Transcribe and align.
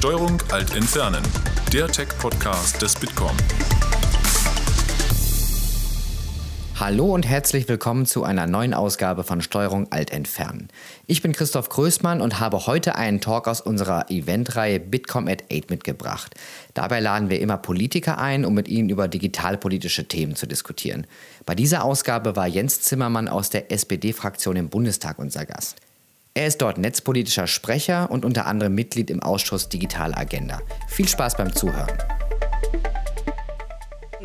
Steuerung 0.00 0.42
Alt 0.50 0.74
Entfernen, 0.74 1.22
der 1.74 1.86
Tech-Podcast 1.86 2.80
des 2.80 2.94
Bitkom. 2.94 3.36
Hallo 6.76 7.12
und 7.12 7.28
herzlich 7.28 7.68
willkommen 7.68 8.06
zu 8.06 8.24
einer 8.24 8.46
neuen 8.46 8.72
Ausgabe 8.72 9.24
von 9.24 9.42
Steuerung 9.42 9.92
Alt 9.92 10.10
Entfernen. 10.10 10.68
Ich 11.06 11.20
bin 11.20 11.34
Christoph 11.34 11.68
Größmann 11.68 12.22
und 12.22 12.40
habe 12.40 12.66
heute 12.66 12.94
einen 12.94 13.20
Talk 13.20 13.46
aus 13.46 13.60
unserer 13.60 14.10
Eventreihe 14.10 14.80
Bitkom 14.80 15.28
at 15.28 15.44
8 15.52 15.68
mitgebracht. 15.68 16.34
Dabei 16.72 17.00
laden 17.00 17.28
wir 17.28 17.38
immer 17.38 17.58
Politiker 17.58 18.16
ein, 18.16 18.46
um 18.46 18.54
mit 18.54 18.68
ihnen 18.68 18.88
über 18.88 19.06
digitalpolitische 19.06 20.08
Themen 20.08 20.34
zu 20.34 20.46
diskutieren. 20.46 21.06
Bei 21.44 21.54
dieser 21.54 21.84
Ausgabe 21.84 22.36
war 22.36 22.46
Jens 22.46 22.80
Zimmermann 22.80 23.28
aus 23.28 23.50
der 23.50 23.70
SPD-Fraktion 23.70 24.56
im 24.56 24.70
Bundestag 24.70 25.18
unser 25.18 25.44
Gast. 25.44 25.76
Er 26.32 26.46
ist 26.46 26.62
dort 26.62 26.78
netzpolitischer 26.78 27.48
Sprecher 27.48 28.08
und 28.08 28.24
unter 28.24 28.46
anderem 28.46 28.72
Mitglied 28.72 29.10
im 29.10 29.20
Ausschuss 29.20 29.68
Digitale 29.68 30.16
Agenda. 30.16 30.60
Viel 30.86 31.08
Spaß 31.08 31.36
beim 31.36 31.52
Zuhören. 31.52 31.88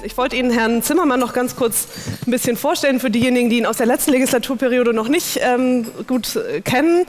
Ich 0.04 0.16
wollte 0.16 0.36
Ihnen 0.36 0.52
Herrn 0.52 0.84
Zimmermann 0.84 1.20
noch 1.20 1.34
ganz 1.34 1.55
kurz 1.55 1.88
ein 2.28 2.30
bisschen 2.30 2.58
vorstellen 2.58 3.00
für 3.00 3.09
diejenigen, 3.09 3.50
die 3.50 3.58
ihn 3.58 3.66
aus 3.66 3.78
der 3.78 3.88
letzten 3.88 4.12
Legislaturperiode 4.12 4.94
noch 4.94 5.08
nicht 5.08 5.40
ähm, 5.41 5.88
gut 6.05 6.36
äh, 6.36 6.62
kennen. 6.62 7.08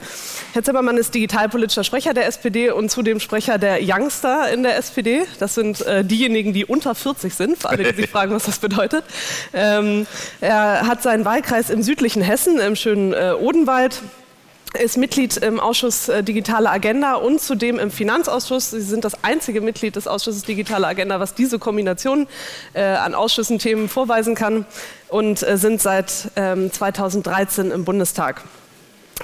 Herr 0.53 0.63
Zimmermann 0.63 0.97
ist 0.97 1.13
digitalpolitischer 1.13 1.83
Sprecher 1.83 2.15
der 2.15 2.25
SPD 2.25 2.71
und 2.71 2.89
zudem 2.89 3.19
Sprecher 3.19 3.59
der 3.59 3.77
Youngster 3.83 4.51
in 4.51 4.63
der 4.63 4.77
SPD. 4.77 5.25
Das 5.37 5.53
sind 5.53 5.85
äh, 5.85 6.03
diejenigen, 6.03 6.53
die 6.53 6.65
unter 6.65 6.95
40 6.95 7.35
sind, 7.35 7.59
für 7.59 7.69
alle, 7.69 7.83
die 7.93 8.01
sich 8.01 8.09
fragen, 8.09 8.31
was 8.31 8.45
das 8.45 8.57
bedeutet. 8.57 9.03
Ähm, 9.53 10.07
er 10.41 10.87
hat 10.87 11.03
seinen 11.03 11.23
Wahlkreis 11.23 11.69
im 11.69 11.83
südlichen 11.83 12.23
Hessen, 12.23 12.59
im 12.59 12.75
schönen 12.75 13.13
äh, 13.13 13.33
Odenwald 13.39 14.01
ist 14.73 14.97
Mitglied 14.97 15.37
im 15.37 15.59
Ausschuss 15.59 16.09
äh, 16.09 16.23
Digitale 16.23 16.69
Agenda 16.69 17.15
und 17.15 17.41
zudem 17.41 17.79
im 17.79 17.91
Finanzausschuss. 17.91 18.71
Sie 18.71 18.81
sind 18.81 19.05
das 19.05 19.23
einzige 19.23 19.61
Mitglied 19.61 19.95
des 19.95 20.07
Ausschusses 20.07 20.43
Digitale 20.43 20.87
Agenda, 20.87 21.19
was 21.19 21.33
diese 21.33 21.59
Kombination 21.59 22.27
äh, 22.73 22.81
an 22.81 23.15
Ausschüssen 23.15 23.59
vorweisen 23.87 24.35
kann 24.35 24.65
und 25.09 25.41
äh, 25.43 25.57
sind 25.57 25.81
seit 25.81 26.31
ähm, 26.35 26.71
2013 26.71 27.71
im 27.71 27.85
Bundestag. 27.85 28.43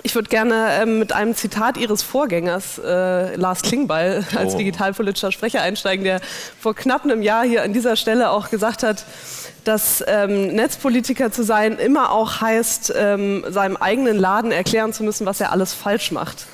Ich 0.02 0.16
würde 0.16 0.30
gerne 0.30 0.70
ähm, 0.82 1.00
mit 1.00 1.14
einem 1.14 1.36
Zitat 1.36 1.78
Ihres 1.78 2.02
Vorgängers, 2.02 2.80
äh, 2.80 3.36
Lars 3.36 3.62
Klingbeil, 3.62 4.26
als 4.36 4.56
oh. 4.56 4.58
digitalpolitischer 4.58 5.32
Sprecher 5.32 5.62
einsteigen, 5.62 6.04
der 6.04 6.20
vor 6.60 6.74
knapp 6.74 7.04
einem 7.04 7.22
Jahr 7.22 7.46
hier 7.46 7.64
an 7.64 7.74
dieser 7.74 7.96
Stelle 7.96 8.32
auch 8.32 8.50
gesagt 8.50 8.84
hat, 8.84 9.06
dass 9.64 10.04
ähm, 10.08 10.48
Netzpolitiker 10.48 11.32
zu 11.32 11.44
sein 11.44 11.78
immer 11.78 12.12
auch 12.12 12.42
heißt, 12.42 12.94
ähm, 12.96 13.46
seinem 13.48 13.78
eigenen 13.78 14.18
Laden 14.18 14.52
erklären 14.52 14.94
zu 14.94 15.04
müssen, 15.04 15.26
was 15.26 15.40
er 15.40 15.52
alles 15.52 15.74
falsch 15.74 16.12
macht. 16.12 16.46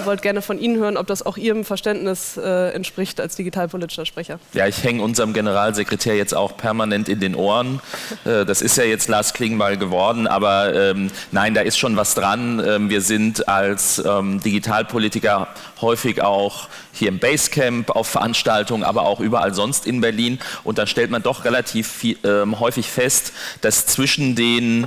Ich 0.00 0.06
wollte 0.06 0.22
gerne 0.22 0.42
von 0.42 0.58
Ihnen 0.58 0.76
hören, 0.76 0.96
ob 0.96 1.06
das 1.06 1.24
auch 1.24 1.36
Ihrem 1.36 1.64
Verständnis 1.64 2.36
äh, 2.36 2.70
entspricht 2.70 3.20
als 3.20 3.36
digitalpolitischer 3.36 4.06
Sprecher. 4.06 4.38
Ja, 4.52 4.66
ich 4.66 4.82
hänge 4.82 5.02
unserem 5.02 5.32
Generalsekretär 5.32 6.16
jetzt 6.16 6.34
auch 6.34 6.56
permanent 6.56 7.08
in 7.08 7.20
den 7.20 7.34
Ohren. 7.34 7.80
Äh, 8.24 8.44
das 8.44 8.62
ist 8.62 8.76
ja 8.76 8.84
jetzt 8.84 9.08
Lars 9.08 9.34
Klingbeil 9.34 9.76
geworden, 9.76 10.26
aber 10.26 10.74
ähm, 10.74 11.10
nein, 11.32 11.54
da 11.54 11.60
ist 11.60 11.78
schon 11.78 11.96
was 11.96 12.14
dran. 12.14 12.62
Ähm, 12.84 12.90
wir 12.90 13.00
sind 13.00 13.48
als 13.48 14.02
ähm, 14.04 14.40
Digitalpolitiker 14.40 15.48
häufig 15.80 16.22
auch 16.22 16.68
hier 16.92 17.08
im 17.08 17.18
Basecamp 17.18 17.90
auf 17.90 18.06
Veranstaltungen, 18.06 18.84
aber 18.84 19.02
auch 19.02 19.20
überall 19.20 19.52
sonst 19.52 19.86
in 19.86 20.00
Berlin. 20.00 20.38
Und 20.62 20.78
da 20.78 20.86
stellt 20.86 21.10
man 21.10 21.22
doch 21.22 21.44
relativ 21.44 22.04
ähm, 22.24 22.60
häufig 22.60 22.88
fest, 22.88 23.32
dass 23.60 23.86
zwischen 23.86 24.36
den 24.36 24.86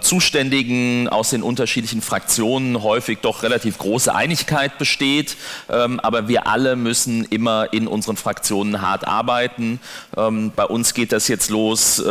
Zuständigen 0.00 1.08
aus 1.08 1.30
den 1.30 1.42
unterschiedlichen 1.42 2.00
Fraktionen 2.00 2.82
häufig 2.82 3.18
doch 3.22 3.42
relativ 3.42 3.78
große 3.78 4.14
Einigkeit 4.14 4.78
besteht. 4.78 5.36
Aber 5.68 6.28
wir 6.28 6.46
alle 6.46 6.76
müssen 6.76 7.24
immer 7.24 7.72
in 7.72 7.86
unseren 7.86 8.16
Fraktionen 8.16 8.80
hart 8.82 9.06
arbeiten. 9.06 9.80
Bei 10.12 10.64
uns 10.64 10.94
geht 10.94 11.12
das 11.12 11.28
jetzt 11.28 11.50
los. 11.50 12.02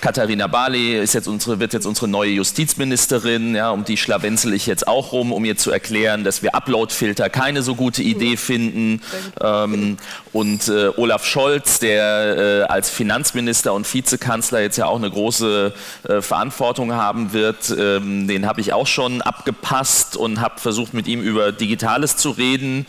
Katharina 0.00 0.46
Barley 0.46 0.98
ist 0.98 1.14
jetzt 1.14 1.26
unsere, 1.26 1.58
wird 1.58 1.72
jetzt 1.72 1.86
unsere 1.86 2.06
neue 2.06 2.30
Justizministerin, 2.30 3.54
ja, 3.54 3.70
um 3.70 3.84
die 3.84 3.96
schlawenzel 3.96 4.52
ich 4.52 4.66
jetzt 4.66 4.86
auch 4.86 5.12
rum, 5.12 5.32
um 5.32 5.44
ihr 5.44 5.56
zu 5.56 5.70
erklären, 5.70 6.22
dass 6.22 6.42
wir 6.42 6.54
Uploadfilter 6.54 7.30
keine 7.30 7.62
so 7.62 7.74
gute 7.74 8.02
Idee 8.02 8.36
finden. 8.36 9.00
Ähm, 9.40 9.96
und 10.32 10.68
äh, 10.68 10.90
Olaf 10.96 11.24
Scholz, 11.24 11.78
der 11.78 12.36
äh, 12.36 12.62
als 12.64 12.90
Finanzminister 12.90 13.72
und 13.72 13.92
Vizekanzler 13.92 14.60
jetzt 14.60 14.76
ja 14.76 14.86
auch 14.86 14.96
eine 14.96 15.10
große 15.10 15.72
äh, 16.08 16.20
Verantwortung 16.20 16.92
haben 16.92 17.32
wird, 17.32 17.74
ähm, 17.76 18.28
den 18.28 18.46
habe 18.46 18.60
ich 18.60 18.74
auch 18.74 18.86
schon 18.86 19.22
abgepasst 19.22 20.16
und 20.16 20.40
habe 20.40 20.60
versucht, 20.60 20.92
mit 20.92 21.08
ihm 21.08 21.22
über 21.22 21.52
Digitales 21.52 22.18
zu 22.18 22.30
reden. 22.30 22.86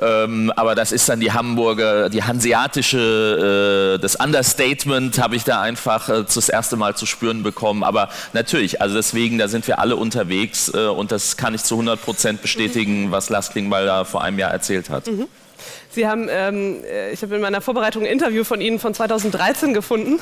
Ähm, 0.00 0.52
aber 0.56 0.74
das 0.74 0.92
ist 0.92 1.08
dann 1.08 1.20
die 1.20 1.32
Hamburger, 1.32 2.08
die 2.08 2.22
hanseatische, 2.22 3.96
äh, 3.96 4.00
das 4.00 4.16
Understatement 4.16 5.18
habe 5.20 5.36
ich 5.36 5.44
da 5.44 5.60
einfach 5.60 6.08
äh, 6.08 6.24
das 6.24 6.48
erste 6.48 6.76
Mal 6.76 6.96
zu 6.96 7.06
spüren 7.06 7.42
bekommen. 7.42 7.82
Aber 7.82 8.08
natürlich, 8.32 8.80
also 8.80 8.94
deswegen, 8.96 9.38
da 9.38 9.48
sind 9.48 9.66
wir 9.66 9.78
alle 9.78 9.96
unterwegs 9.96 10.72
äh, 10.72 10.86
und 10.86 11.12
das 11.12 11.36
kann 11.36 11.54
ich 11.54 11.64
zu 11.64 11.74
100 11.74 12.00
Prozent 12.02 12.42
bestätigen, 12.42 13.10
was 13.10 13.30
Lars 13.30 13.50
Klingbeil 13.50 13.86
da 13.86 14.04
vor 14.04 14.22
einem 14.22 14.38
Jahr 14.38 14.50
erzählt 14.50 14.90
hat. 14.90 15.06
Mhm. 15.06 15.26
Sie 15.90 16.06
haben, 16.06 16.28
ähm, 16.30 16.84
äh, 16.84 17.12
ich 17.12 17.22
habe 17.22 17.34
in 17.34 17.40
meiner 17.40 17.60
Vorbereitung 17.60 18.02
ein 18.02 18.12
Interview 18.12 18.44
von 18.44 18.60
Ihnen 18.60 18.78
von 18.78 18.94
2013 18.94 19.74
gefunden 19.74 20.20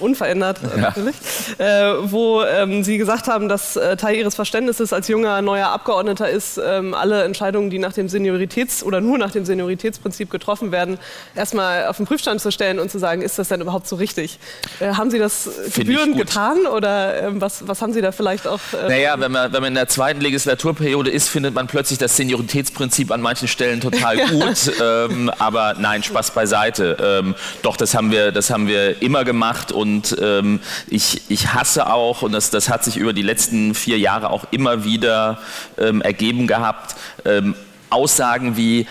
unverändert 0.00 0.58
ja. 0.62 0.80
natürlich, 0.80 1.16
äh, 1.58 1.92
wo 2.02 2.42
ähm, 2.42 2.82
Sie 2.84 2.98
gesagt 2.98 3.28
haben, 3.28 3.48
dass 3.48 3.76
äh, 3.76 3.96
Teil 3.96 4.16
Ihres 4.16 4.34
Verständnisses 4.34 4.92
als 4.92 5.08
junger 5.08 5.42
neuer 5.42 5.68
Abgeordneter 5.68 6.28
ist, 6.28 6.60
ähm, 6.62 6.94
alle 6.94 7.24
Entscheidungen, 7.24 7.70
die 7.70 7.78
nach 7.78 7.92
dem 7.92 8.08
Senioritäts- 8.08 8.82
oder 8.82 9.00
nur 9.00 9.18
nach 9.18 9.30
dem 9.30 9.44
Senioritätsprinzip 9.44 10.30
getroffen 10.30 10.72
werden, 10.72 10.98
erstmal 11.34 11.86
auf 11.86 11.96
den 11.96 12.06
Prüfstand 12.06 12.40
zu 12.40 12.50
stellen 12.50 12.78
und 12.78 12.90
zu 12.90 12.98
sagen, 12.98 13.22
ist 13.22 13.38
das 13.38 13.48
denn 13.48 13.60
überhaupt 13.60 13.86
so 13.86 13.96
richtig? 13.96 14.38
Äh, 14.80 14.94
haben 14.94 15.10
Sie 15.10 15.18
das 15.18 15.48
gebührend 15.74 16.16
getan 16.16 16.66
oder 16.66 17.22
ähm, 17.22 17.40
was, 17.40 17.66
was 17.66 17.82
haben 17.82 17.92
Sie 17.92 18.00
da 18.00 18.12
vielleicht 18.12 18.46
auch? 18.46 18.60
Äh, 18.72 18.88
naja, 18.88 19.14
wenn 19.18 19.32
man, 19.32 19.52
wenn 19.52 19.60
man 19.60 19.68
in 19.68 19.74
der 19.74 19.88
zweiten 19.88 20.20
Legislaturperiode 20.20 21.10
ist, 21.10 21.28
findet 21.28 21.54
man 21.54 21.66
plötzlich 21.66 21.98
das 21.98 22.16
Senioritätsprinzip 22.16 23.10
an 23.10 23.20
manchen 23.20 23.48
Stellen 23.48 23.80
total 23.80 24.18
gut. 24.28 24.72
ähm, 24.82 25.30
aber 25.38 25.74
nein, 25.78 26.02
Spaß 26.02 26.32
beiseite. 26.32 26.96
Ähm, 27.02 27.34
doch, 27.62 27.76
das 27.76 27.94
haben 27.94 28.10
wir, 28.10 28.32
das 28.32 28.50
haben 28.50 28.66
wir 28.66 29.02
immer 29.02 29.24
gemacht 29.24 29.72
und 29.72 29.89
und 29.90 30.16
ähm, 30.20 30.60
ich, 30.88 31.22
ich 31.28 31.52
hasse 31.52 31.92
auch, 31.92 32.22
und 32.22 32.32
das, 32.32 32.50
das 32.50 32.68
hat 32.68 32.84
sich 32.84 32.96
über 32.96 33.12
die 33.12 33.22
letzten 33.22 33.74
vier 33.74 33.98
Jahre 33.98 34.30
auch 34.30 34.44
immer 34.52 34.84
wieder 34.84 35.38
ähm, 35.78 36.00
ergeben 36.00 36.46
gehabt, 36.46 36.94
ähm, 37.24 37.54
Aussagen 37.90 38.56
wie, 38.56 38.86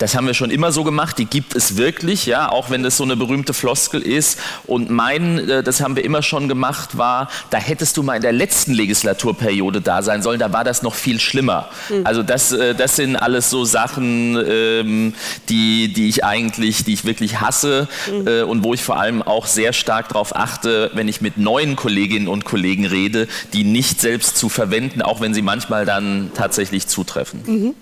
das 0.00 0.16
haben 0.16 0.26
wir 0.26 0.32
schon 0.32 0.50
immer 0.50 0.72
so 0.72 0.82
gemacht, 0.82 1.18
die 1.18 1.26
gibt 1.26 1.54
es 1.54 1.76
wirklich, 1.76 2.24
ja, 2.24 2.50
auch 2.50 2.70
wenn 2.70 2.82
das 2.82 2.96
so 2.96 3.04
eine 3.04 3.16
berühmte 3.16 3.52
Floskel 3.52 4.00
ist. 4.00 4.40
Und 4.66 4.88
mein, 4.88 5.48
äh, 5.48 5.62
das 5.62 5.82
haben 5.82 5.94
wir 5.94 6.04
immer 6.04 6.22
schon 6.22 6.48
gemacht, 6.48 6.96
war, 6.96 7.28
da 7.50 7.58
hättest 7.58 7.98
du 7.98 8.02
mal 8.02 8.16
in 8.16 8.22
der 8.22 8.32
letzten 8.32 8.72
Legislaturperiode 8.72 9.82
da 9.82 10.00
sein 10.00 10.22
sollen, 10.22 10.40
da 10.40 10.54
war 10.54 10.64
das 10.64 10.82
noch 10.82 10.94
viel 10.94 11.20
schlimmer. 11.20 11.68
Mhm. 11.90 12.06
Also 12.06 12.22
das, 12.22 12.50
äh, 12.50 12.74
das 12.74 12.96
sind 12.96 13.14
alles 13.14 13.50
so 13.50 13.66
Sachen, 13.66 14.42
ähm, 14.42 15.12
die, 15.50 15.92
die 15.92 16.08
ich 16.08 16.24
eigentlich, 16.24 16.82
die 16.84 16.94
ich 16.94 17.04
wirklich 17.04 17.42
hasse 17.42 17.86
mhm. 18.10 18.48
und 18.48 18.64
wo 18.64 18.72
ich 18.72 18.82
vor 18.82 18.98
allem 18.98 19.22
auch 19.22 19.46
sehr 19.46 19.74
stark 19.74 20.08
darauf 20.08 20.34
achte, 20.34 20.90
wenn 20.94 21.08
ich 21.08 21.20
mit 21.20 21.36
neuen 21.36 21.76
Kolleginnen 21.76 22.26
und 22.26 22.46
Kollegen 22.46 22.86
rede, 22.86 23.28
die 23.52 23.64
nicht 23.64 24.00
selbst 24.00 24.38
zu 24.38 24.48
verwenden, 24.48 25.02
auch 25.02 25.20
wenn 25.20 25.34
sie 25.34 25.42
manchmal 25.42 25.84
dann 25.84 26.30
tatsächlich 26.34 26.86
zutreffen. 26.86 27.42
Mhm. 27.46 27.74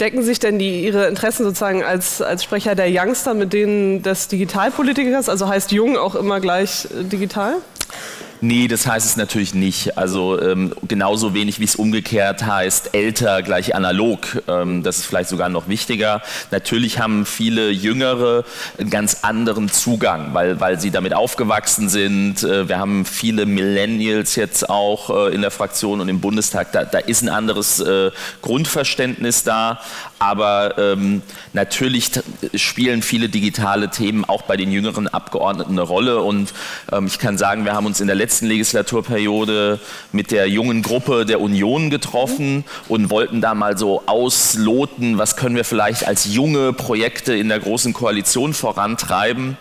Decken 0.00 0.22
sich 0.22 0.38
denn 0.38 0.58
die, 0.58 0.84
Ihre 0.84 1.06
Interessen 1.06 1.44
sozusagen 1.44 1.82
als, 1.82 2.20
als 2.22 2.44
Sprecher 2.44 2.74
der 2.74 2.86
Youngster 2.88 3.34
mit 3.34 3.52
denen 3.52 4.02
des 4.02 4.28
Digitalpolitikers? 4.28 5.28
Also 5.28 5.48
heißt 5.48 5.72
jung 5.72 5.96
auch 5.96 6.14
immer 6.14 6.40
gleich 6.40 6.86
äh, 6.86 7.04
digital? 7.04 7.56
Nee, 8.40 8.68
das 8.68 8.86
heißt 8.86 9.06
es 9.06 9.16
natürlich 9.16 9.54
nicht. 9.54 9.96
Also 9.96 10.40
ähm, 10.40 10.74
genauso 10.86 11.32
wenig 11.32 11.60
wie 11.60 11.64
es 11.64 11.76
umgekehrt 11.76 12.44
heißt, 12.44 12.94
älter 12.94 13.42
gleich 13.42 13.74
analog. 13.74 14.42
Ähm, 14.48 14.82
das 14.82 14.98
ist 14.98 15.06
vielleicht 15.06 15.30
sogar 15.30 15.48
noch 15.48 15.68
wichtiger. 15.68 16.20
Natürlich 16.50 16.98
haben 16.98 17.24
viele 17.24 17.70
Jüngere 17.70 18.44
einen 18.78 18.90
ganz 18.90 19.18
anderen 19.22 19.70
Zugang, 19.70 20.34
weil, 20.34 20.60
weil 20.60 20.78
sie 20.78 20.90
damit 20.90 21.14
aufgewachsen 21.14 21.88
sind. 21.88 22.42
Äh, 22.42 22.68
wir 22.68 22.78
haben 22.78 23.06
viele 23.06 23.46
Millennials 23.46 24.36
jetzt 24.36 24.68
auch 24.68 25.28
äh, 25.28 25.34
in 25.34 25.40
der 25.40 25.50
Fraktion 25.50 26.00
und 26.00 26.08
im 26.08 26.20
Bundestag. 26.20 26.72
Da, 26.72 26.84
da 26.84 26.98
ist 26.98 27.22
ein 27.22 27.30
anderes 27.30 27.80
äh, 27.80 28.10
Grundverständnis 28.42 29.44
da. 29.44 29.80
Aber 30.18 30.76
ähm, 30.78 31.22
natürlich 31.52 32.10
spielen 32.54 33.02
viele 33.02 33.28
digitale 33.28 33.90
Themen 33.90 34.24
auch 34.24 34.42
bei 34.42 34.56
den 34.56 34.70
jüngeren 34.70 35.08
Abgeordneten 35.08 35.72
eine 35.72 35.82
Rolle. 35.82 36.20
Und 36.20 36.52
ähm, 36.92 37.06
ich 37.06 37.18
kann 37.18 37.38
sagen, 37.38 37.64
wir 37.64 37.72
haben 37.72 37.86
uns 37.86 38.00
in 38.00 38.06
der 38.06 38.16
letzten 38.16 38.23
letzten 38.24 38.46
Legislaturperiode 38.46 39.78
mit 40.12 40.30
der 40.30 40.48
jungen 40.48 40.80
Gruppe 40.80 41.26
der 41.26 41.42
Union 41.42 41.90
getroffen 41.90 42.64
und 42.88 43.10
wollten 43.10 43.42
da 43.42 43.52
mal 43.52 43.76
so 43.76 44.02
ausloten, 44.06 45.18
was 45.18 45.36
können 45.36 45.56
wir 45.56 45.64
vielleicht 45.64 46.08
als 46.08 46.24
junge 46.32 46.72
Projekte 46.72 47.34
in 47.34 47.50
der 47.50 47.60
Großen 47.60 47.92
Koalition 47.92 48.54
vorantreiben. 48.54 49.58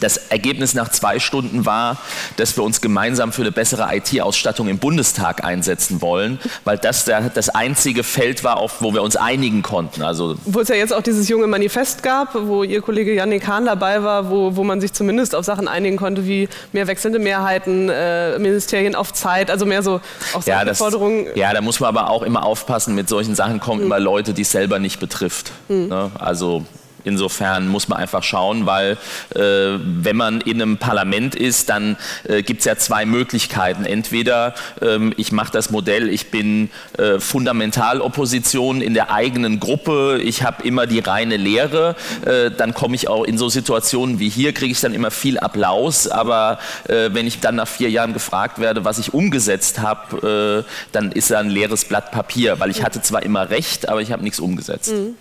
Das 0.00 0.16
Ergebnis 0.16 0.74
nach 0.74 0.88
zwei 0.90 1.18
Stunden 1.18 1.66
war, 1.66 1.98
dass 2.36 2.56
wir 2.56 2.64
uns 2.64 2.80
gemeinsam 2.80 3.32
für 3.32 3.42
eine 3.42 3.52
bessere 3.52 3.94
IT-Ausstattung 3.94 4.68
im 4.68 4.78
Bundestag 4.78 5.44
einsetzen 5.44 6.00
wollen, 6.00 6.40
weil 6.64 6.78
das 6.78 7.04
das 7.04 7.48
einzige 7.50 8.02
Feld 8.02 8.42
war, 8.42 8.56
auf, 8.56 8.80
wo 8.80 8.94
wir 8.94 9.02
uns 9.02 9.16
einigen 9.16 9.62
konnten. 9.62 10.02
Also 10.02 10.36
wo 10.44 10.60
es 10.60 10.68
ja 10.68 10.76
jetzt 10.76 10.92
auch 10.92 11.02
dieses 11.02 11.28
junge 11.28 11.46
Manifest 11.46 12.02
gab, 12.02 12.34
wo 12.34 12.62
Ihr 12.62 12.80
Kollege 12.80 13.14
Janik 13.14 13.46
Hahn 13.46 13.66
dabei 13.66 14.02
war, 14.02 14.30
wo, 14.30 14.56
wo 14.56 14.64
man 14.64 14.80
sich 14.80 14.92
zumindest 14.92 15.34
auf 15.34 15.44
Sachen 15.44 15.68
einigen 15.68 15.96
konnte, 15.96 16.26
wie 16.26 16.48
mehr 16.72 16.86
wechselnde 16.86 17.18
Mehrheiten, 17.18 17.88
äh, 17.88 18.38
Ministerien 18.38 18.94
auf 18.94 19.12
Zeit, 19.12 19.50
also 19.50 19.66
mehr 19.66 19.82
so 19.82 20.00
auch 20.32 20.44
ja, 20.46 20.64
das, 20.64 20.78
Forderungen. 20.78 21.26
Ja, 21.34 21.52
da 21.52 21.60
muss 21.60 21.80
man 21.80 21.88
aber 21.88 22.10
auch 22.10 22.22
immer 22.22 22.44
aufpassen, 22.44 22.94
mit 22.94 23.08
solchen 23.08 23.34
Sachen 23.34 23.60
kommen 23.60 23.80
mhm. 23.80 23.86
immer 23.86 24.00
Leute, 24.00 24.32
die 24.32 24.42
es 24.42 24.50
selber 24.50 24.78
nicht 24.78 25.00
betrifft. 25.00 25.52
Mhm. 25.68 25.88
Ne? 25.88 26.10
Also 26.18 26.64
Insofern 27.04 27.68
muss 27.68 27.88
man 27.88 27.98
einfach 27.98 28.22
schauen, 28.22 28.66
weil 28.66 28.96
äh, 29.34 29.78
wenn 29.82 30.16
man 30.16 30.40
in 30.40 30.62
einem 30.62 30.78
Parlament 30.78 31.34
ist, 31.34 31.68
dann 31.68 31.96
äh, 32.24 32.42
gibt 32.42 32.60
es 32.60 32.64
ja 32.66 32.76
zwei 32.76 33.06
Möglichkeiten. 33.06 33.84
Entweder 33.84 34.54
ähm, 34.80 35.12
ich 35.16 35.32
mache 35.32 35.52
das 35.52 35.70
Modell, 35.70 36.08
ich 36.08 36.30
bin 36.30 36.70
äh, 36.98 37.18
Fundamentalopposition 37.18 38.80
in 38.80 38.94
der 38.94 39.12
eigenen 39.12 39.60
Gruppe, 39.60 40.20
ich 40.22 40.42
habe 40.42 40.62
immer 40.62 40.86
die 40.86 41.00
reine 41.00 41.36
Lehre, 41.36 41.96
äh, 42.24 42.50
dann 42.50 42.74
komme 42.74 42.94
ich 42.94 43.08
auch 43.08 43.24
in 43.24 43.38
so 43.38 43.48
Situationen 43.48 44.18
wie 44.18 44.28
hier, 44.28 44.52
kriege 44.52 44.72
ich 44.72 44.80
dann 44.80 44.94
immer 44.94 45.10
viel 45.10 45.38
Applaus, 45.38 46.08
aber 46.08 46.58
äh, 46.88 47.10
wenn 47.12 47.26
ich 47.26 47.40
dann 47.40 47.56
nach 47.56 47.68
vier 47.68 47.90
Jahren 47.90 48.12
gefragt 48.12 48.58
werde, 48.58 48.84
was 48.84 48.98
ich 48.98 49.14
umgesetzt 49.14 49.80
habe, 49.80 50.64
äh, 50.66 50.70
dann 50.92 51.12
ist 51.12 51.30
da 51.30 51.38
ein 51.38 51.50
leeres 51.50 51.84
Blatt 51.84 52.10
Papier, 52.10 52.60
weil 52.60 52.70
ich 52.70 52.82
hatte 52.82 53.02
zwar 53.02 53.22
immer 53.22 53.50
recht, 53.50 53.88
aber 53.88 54.00
ich 54.00 54.12
habe 54.12 54.22
nichts 54.22 54.40
umgesetzt. 54.40 54.92
Mhm. 54.92 55.14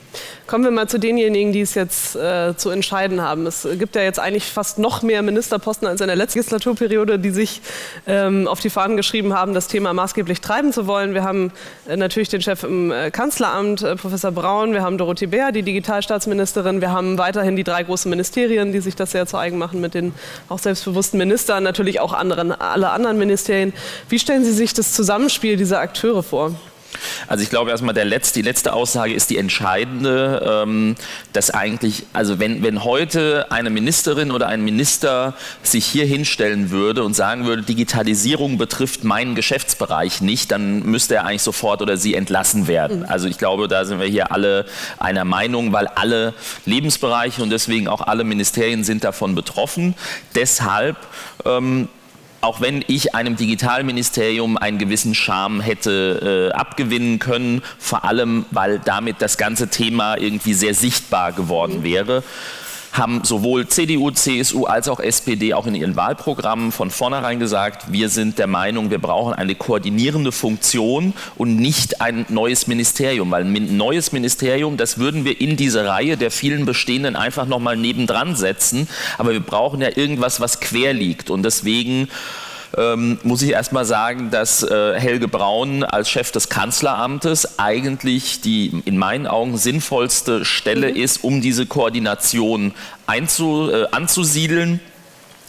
Kommen 0.48 0.64
wir 0.66 0.72
mal 0.72 0.88
zu 0.88 1.00
denjenigen, 1.00 1.54
die 1.54 1.62
es 1.62 1.71
jetzt 1.76 2.16
äh, 2.16 2.56
zu 2.56 2.70
entscheiden 2.70 3.22
haben. 3.22 3.48
Es 3.48 3.68
gibt 3.80 3.96
ja 3.96 4.02
jetzt 4.02 4.20
eigentlich 4.20 4.46
fast 4.46 4.80
noch 4.80 5.02
mehr 5.02 5.22
Ministerposten 5.22 5.88
als 5.88 6.02
in 6.02 6.08
der 6.08 6.16
letzten 6.16 6.40
Legislaturperiode, 6.40 7.20
die 7.20 7.30
sich 7.30 7.62
ähm, 8.08 8.48
auf 8.48 8.60
die 8.60 8.70
Fahnen 8.70 8.98
geschrieben 8.98 9.34
haben, 9.34 9.54
das 9.54 9.68
Thema 9.68 9.94
maßgeblich 9.94 10.42
treiben 10.42 10.74
zu 10.74 10.88
wollen. 10.88 11.14
Wir 11.14 11.24
haben 11.24 11.52
äh, 11.88 11.96
natürlich 11.96 12.30
den 12.30 12.42
Chef 12.42 12.64
im 12.64 12.92
äh, 12.92 13.12
Kanzleramt, 13.12 13.84
äh, 13.84 13.96
Professor 13.96 14.32
Braun, 14.32 14.74
wir 14.74 14.82
haben 14.82 14.98
Dorothee 14.98 15.28
Bär, 15.28 15.52
die 15.52 15.64
Digitalstaatsministerin, 15.64 16.82
wir 16.82 16.92
haben 16.92 17.18
weiterhin 17.18 17.56
die 17.56 17.64
drei 17.64 17.84
großen 17.84 18.10
Ministerien, 18.10 18.72
die 18.72 18.80
sich 18.80 18.96
das 18.96 19.12
sehr 19.12 19.28
zu 19.28 19.38
eigen 19.38 19.58
machen 19.58 19.82
mit 19.82 19.94
den 19.94 20.14
auch 20.50 20.60
selbstbewussten 20.60 21.18
Ministern, 21.18 21.64
natürlich 21.64 22.00
auch 22.00 22.14
anderen, 22.14 22.52
alle 22.52 22.90
anderen 22.90 23.18
Ministerien. 23.18 23.74
Wie 24.10 24.20
stellen 24.20 24.44
Sie 24.44 24.54
sich 24.54 24.74
das 24.74 24.94
Zusammenspiel 24.94 25.58
dieser 25.58 25.80
Akteure 25.80 26.24
vor? 26.24 26.56
Also 27.28 27.44
ich 27.44 27.50
glaube 27.50 27.72
erstmal, 27.72 27.94
der 27.94 28.06
letzte, 28.06 28.40
die 28.40 28.46
letzte 28.46 28.74
Aussage 28.74 29.14
ist 29.14 29.30
die 29.30 29.38
entscheidende, 29.38 30.64
ähm, 30.64 30.96
dass 31.34 31.50
eigentlich, 31.50 32.04
also 32.14 32.40
wenn, 32.40 32.64
wenn 32.64 32.84
heute 32.84 33.52
eine 33.52 33.70
Ministerin 33.70 34.32
oder 34.32 34.48
ein 34.48 34.64
Minister 34.64 35.34
sich 35.64 35.86
hier 35.86 36.06
hinstellen 36.06 36.72
würde 36.72 37.04
und 37.04 37.16
sagen 37.16 37.46
würde, 37.46 37.64
Digitalisierung 37.64 38.58
betrifft 38.58 39.04
meinen 39.04 39.36
Geschäftsbereich 39.36 40.22
nicht, 40.22 40.52
dann 40.52 40.84
müsste 40.84 41.16
er 41.16 41.26
eigentlich 41.26 41.44
sofort 41.44 41.82
oder 41.82 41.98
sie 41.98 42.16
entlassen 42.16 42.68
werden. 42.68 43.00
Mhm. 43.00 43.06
Also 43.08 43.28
ich 43.28 43.38
glaube, 43.38 43.68
da 43.68 43.86
sind 43.86 44.00
wir 44.00 44.08
hier 44.08 44.32
alle 44.32 44.66
einer 44.98 45.26
Meinung, 45.26 45.74
weil 45.74 45.88
alle 45.88 46.34
Lebensbereiche 46.66 47.42
und 47.42 47.50
deswegen 47.50 47.88
auch 47.88 48.02
alle 48.02 48.24
Ministerien 48.24 48.84
sind 48.84 49.04
davon 49.04 49.36
betroffen. 49.36 49.96
Deshalb 50.36 50.98
ähm, 51.46 51.88
auch 52.42 52.62
wenn 52.62 52.84
ich 52.88 53.16
einem 53.16 53.36
Digitalministerium 53.36 54.58
einen 54.58 54.78
gewissen 54.78 55.16
Charme 55.16 55.62
hätte 55.62 56.52
äh, 56.52 56.56
abgewinnen 56.58 57.20
können, 57.20 57.62
vor 57.80 58.04
allem 58.04 58.46
weil 58.52 58.80
damit 58.80 59.22
das 59.22 59.38
ganze 59.38 59.70
Thema 59.70 60.18
irgendwie 60.18 60.54
sehr 60.54 60.74
sichtbar 60.74 61.32
geworden 61.32 61.80
mhm. 61.80 61.84
Haben 62.94 63.24
sowohl 63.24 63.68
CDU, 63.68 64.12
CSU 64.12 64.66
als 64.66 64.90
auch 64.90 65.00
SPD 65.00 65.54
auch 65.54 65.66
in 65.66 65.76
ihren 65.76 65.96
Wahlprogrammen 65.96 66.72
von 66.72 66.92
vornherein 66.92 67.40
gesagt, 67.40 67.92
wir 67.92 68.10
sind 68.10 68.38
der 68.38 68.48
Meinung, 68.48 68.92
wir 68.92 69.00
brauchen 69.00 69.34
eine 69.34 69.56
koordinierende 69.56 70.32
Funktion 70.32 71.14
und 71.38 71.56
nicht 71.56 72.02
ein 72.02 72.26
neues 72.30 72.68
Ministerium, 72.68 73.32
weil 73.32 73.46
ein 73.46 73.78
neues 73.78 74.12
Ministerium, 74.12 74.78
das 74.78 74.98
würden 74.98 75.24
wir 75.24 75.40
in 75.40 75.56
diese 75.56 75.86
Reihe 75.86 76.18
der 76.18 76.32
vielen 76.32 76.66
bestehenden 76.66 77.16
einfach 77.16 77.46
nochmal 77.46 77.78
nebendran 77.78 78.36
setzen, 78.36 78.90
aber 79.18 79.32
wir 79.32 79.40
brauchen 79.40 79.82
ja 79.82 79.90
irgendwas, 79.96 80.40
was 80.40 80.60
quer 80.60 80.94
liegt. 80.94 81.30
Und 81.30 81.44
deswegen 81.44 82.10
ähm, 82.78 83.20
muss 83.24 83.42
ich 83.42 83.52
erstmal 83.52 83.86
sagen, 83.86 84.32
dass 84.32 84.64
äh, 84.64 85.00
Helge 85.00 85.28
Braun 85.28 85.84
als 85.84 86.10
Chef 86.10 86.32
des 86.32 86.50
Kanzleramtes 86.50 87.60
eigentlich 87.60 88.42
die 88.42 88.82
in 88.86 88.98
meinen 88.98 89.28
Augen 89.28 89.58
sinnvollste 89.58 90.46
Stelle 90.46 90.90
mhm. 90.92 90.96
ist, 90.96 91.24
um 91.24 91.42
diese 91.42 91.66
Koordination 91.66 92.74
einzu, 93.08 93.70
äh, 93.72 93.88
anzusiedeln 93.92 94.80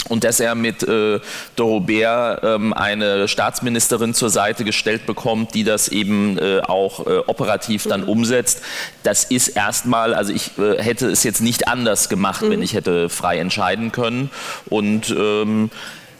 und 0.09 0.25
dass 0.25 0.41
er 0.41 0.55
mit 0.55 0.83
äh, 0.83 1.21
Dorobert 1.57 2.43
ähm, 2.43 2.73
eine 2.73 3.29
Staatsministerin 3.29 4.15
zur 4.15 4.31
Seite 4.31 4.65
gestellt 4.65 5.07
bekommt, 5.07 5.55
die 5.55 5.65
das 5.65 5.89
eben 5.89 6.39
äh, 6.39 6.61
auch 6.61 7.07
äh, 7.07 7.19
operativ 7.27 7.85
dann 7.85 8.03
mhm. 8.03 8.09
umsetzt. 8.09 8.63
Das 9.05 9.25
ist 9.25 9.49
erstmal, 9.49 10.15
also 10.15 10.33
ich 10.33 10.59
äh, 10.59 10.83
hätte 10.83 11.09
es 11.09 11.23
jetzt 11.23 11.41
nicht 11.41 11.69
anders 11.69 12.09
gemacht, 12.09 12.43
mhm. 12.43 12.51
wenn 12.51 12.63
ich 12.63 12.75
hätte 12.75 13.09
frei 13.09 13.39
entscheiden 13.39 13.93
können. 13.93 14.31
Und 14.67 15.11
ähm, 15.17 15.71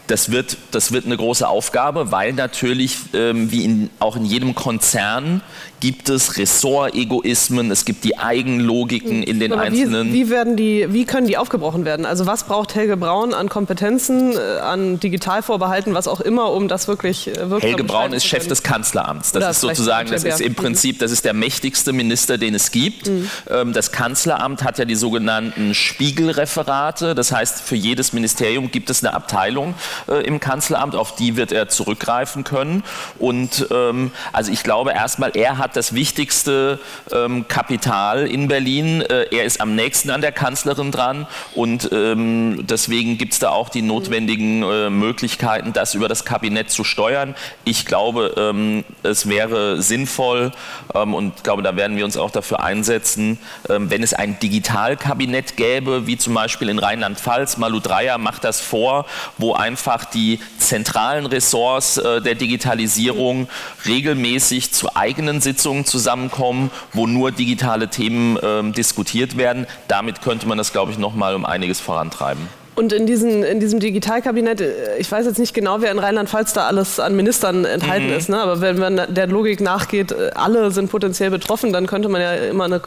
das 0.07 0.31
wird, 0.31 0.57
das 0.73 0.93
wird 0.93 1.07
eine 1.07 1.17
große 1.17 1.47
Aufgabe, 1.47 2.11
weil 2.11 2.33
natürlich, 2.33 2.97
ähm, 3.15 3.51
wie 3.53 3.65
in, 3.65 3.91
auch 3.99 4.17
in 4.17 4.25
jedem 4.25 4.55
Konzern, 4.55 5.43
gibt 5.81 6.09
es 6.09 6.39
Ressortegoismen, 6.39 7.71
es 7.73 7.85
gibt 7.85 8.05
die 8.05 8.17
Eigenlogiken 8.17 9.25
in 9.25 9.41
den 9.41 9.53
Aber 9.53 9.63
einzelnen. 9.63 10.13
Wie, 10.13 10.27
wie, 10.27 10.31
werden 10.31 10.57
die, 10.57 10.87
wie 10.91 11.05
können 11.05 11.27
die 11.27 11.37
aufgebrochen 11.37 11.85
werden? 11.85 12.07
Also 12.07 12.25
was 12.27 12.45
braucht 12.45 12.77
Helge 12.77 12.97
Braun 12.97 13.35
an 13.35 13.49
Kompetenzen, 13.49 14.33
äh, 14.33 14.61
an 14.61 15.01
Digitalvorbehalten, 15.01 15.93
was 15.93 16.07
auch 16.07 16.21
immer, 16.21 16.53
um 16.53 16.69
das 16.69 16.87
wirklich 16.87 17.29
äh, 17.29 17.51
wirklich 17.51 17.73
Helge 17.73 17.83
Braun 17.83 18.13
ist 18.13 18.25
Chef 18.25 18.47
des 18.47 18.63
Kanzleramts. 18.63 19.33
Das 19.33 19.43
Oder 19.43 19.51
ist 19.51 19.61
sozusagen, 19.61 20.11
das 20.11 20.23
ist 20.23 20.41
im 20.41 20.55
Prinzip, 20.55 21.01
das 21.01 21.11
ist 21.11 21.25
der 21.25 21.35
mächtigste 21.35 21.93
Minister, 21.93 22.39
den 22.39 22.55
es 22.55 22.71
gibt. 22.71 23.09
Mhm. 23.09 23.31
Ähm, 23.51 23.73
das 23.73 23.91
Kanzleramt 23.91 24.63
hat 24.63 24.79
ja 24.79 24.85
die 24.85 24.95
sogenannten 24.95 25.75
Spiegelreferate. 25.75 27.17
Das 27.17 27.33
heißt, 27.33 27.61
für 27.61 27.77
jedes 27.77 28.13
Ministerium 28.13 28.71
gibt 28.71 28.89
es 28.89 29.03
eine 29.03 29.15
Abteilung 29.15 29.75
äh, 30.09 30.25
im 30.25 30.41
Kanzleramt, 30.41 30.95
auf 30.95 31.15
die 31.15 31.37
wird 31.37 31.53
er 31.53 31.69
zurückgreifen 31.69 32.45
können. 32.45 32.85
Und 33.19 33.67
ähm, 33.71 34.13
also 34.33 34.53
ich 34.53 34.63
glaube 34.63 34.93
erstmal, 34.93 35.33
er 35.35 35.59
hat 35.59 35.77
das 35.77 35.95
wichtigste 35.95 36.79
ähm, 37.13 37.47
Kapital 37.49 38.27
in 38.27 38.49
Berlin. 38.49 39.03
Äh, 39.03 39.27
er 39.31 39.45
ist 39.45 39.61
am 39.61 39.75
nächsten 39.75 40.11
an 40.11 40.21
der 40.21 40.33
Kanzlerin 40.33 40.91
dran 40.91 41.27
und 41.55 41.91
ähm, 41.93 42.67
deswegen 42.67 43.19
gibt 43.19 43.35
es 43.35 43.39
da 43.39 43.51
auch 43.51 43.69
die 43.69 43.83
notwendigen 43.83 44.63
äh, 44.63 44.91
Möglichkeiten, 44.91 45.73
das 45.73 45.95
über 45.95 46.09
das 46.09 46.25
Kabinett 46.25 46.71
zu 46.71 46.85
steuern. 46.85 47.35
Ich 47.65 47.87
glaube, 47.87 48.35
ähm, 48.37 48.85
es 49.03 49.29
wäre 49.29 49.83
sinnvoll 49.83 50.53
ähm, 50.95 51.15
und 51.15 51.45
glaube, 51.45 51.63
da 51.63 51.77
werden 51.77 51.97
wir 51.97 52.05
uns 52.05 52.17
auch 52.17 52.31
dafür 52.31 52.63
einsetzen, 52.63 53.39
ähm, 53.69 53.91
wenn 53.91 54.03
es 54.03 54.15
ein 54.15 54.39
Digitalkabinett 54.39 55.57
gäbe, 55.57 56.07
wie 56.07 56.17
zum 56.17 56.35
Beispiel 56.35 56.69
in 56.69 56.79
Rheinland-Pfalz. 56.79 57.57
Malu 57.57 57.81
Dreyer 57.81 58.19
macht 58.19 58.45
das 58.45 58.61
vor, 58.61 59.07
wo 59.39 59.55
einfach 59.55 59.82
die 60.15 60.41
zentralen 60.59 61.27
Ressorts 61.27 61.97
äh, 61.97 62.21
der 62.21 62.35
Digitalisierung 62.35 63.49
regelmäßig 63.87 64.73
zu 64.73 64.95
eigenen 64.97 65.41
Sitzungen 65.41 65.85
zusammenkommen, 65.85 66.71
wo 66.93 67.07
nur 67.07 67.33
digitale 67.33 67.89
Themen 67.89 68.37
äh, 68.37 68.73
diskutiert 68.73 69.37
werden. 69.37 69.67
Damit 69.89 70.23
könnte 70.23 70.47
man 70.47 70.59
das, 70.59 70.73
glaube 70.73 70.93
ich, 70.93 70.99
noch 70.99 71.15
mal 71.15 71.35
um 71.35 71.45
einiges 71.45 71.81
vorantreiben. 71.81 72.49
Und 72.75 72.93
in, 72.93 73.07
diesen, 73.07 73.43
in 73.43 73.61
diesem 73.61 73.81
Digitalkabinett, 73.81 74.61
äh, 74.61 74.97
ich 74.99 75.11
weiß 75.11 75.27
jetzt 75.27 75.39
nicht 75.39 75.53
genau, 75.53 75.83
wer 75.83 75.91
in 75.91 75.99
Rheinland-Pfalz 75.99 76.55
da 76.55 76.67
alles 76.67 76.99
an 76.99 77.15
Ministern 77.15 77.65
enthalten 77.65 78.09
mhm. 78.09 78.15
ist, 78.15 78.29
ne? 78.29 78.41
aber 78.41 78.61
wenn 78.61 78.79
man 78.79 79.01
der 79.09 79.27
Logik 79.27 79.61
nachgeht, 79.61 80.13
äh, 80.13 80.31
alle 80.35 80.71
sind 80.71 80.91
potenziell 80.91 81.31
betroffen, 81.31 81.73
dann 81.73 81.87
könnte 81.87 82.09
man 82.09 82.23
ja 82.23 82.33
immer 82.35 82.65
eine 82.65 82.81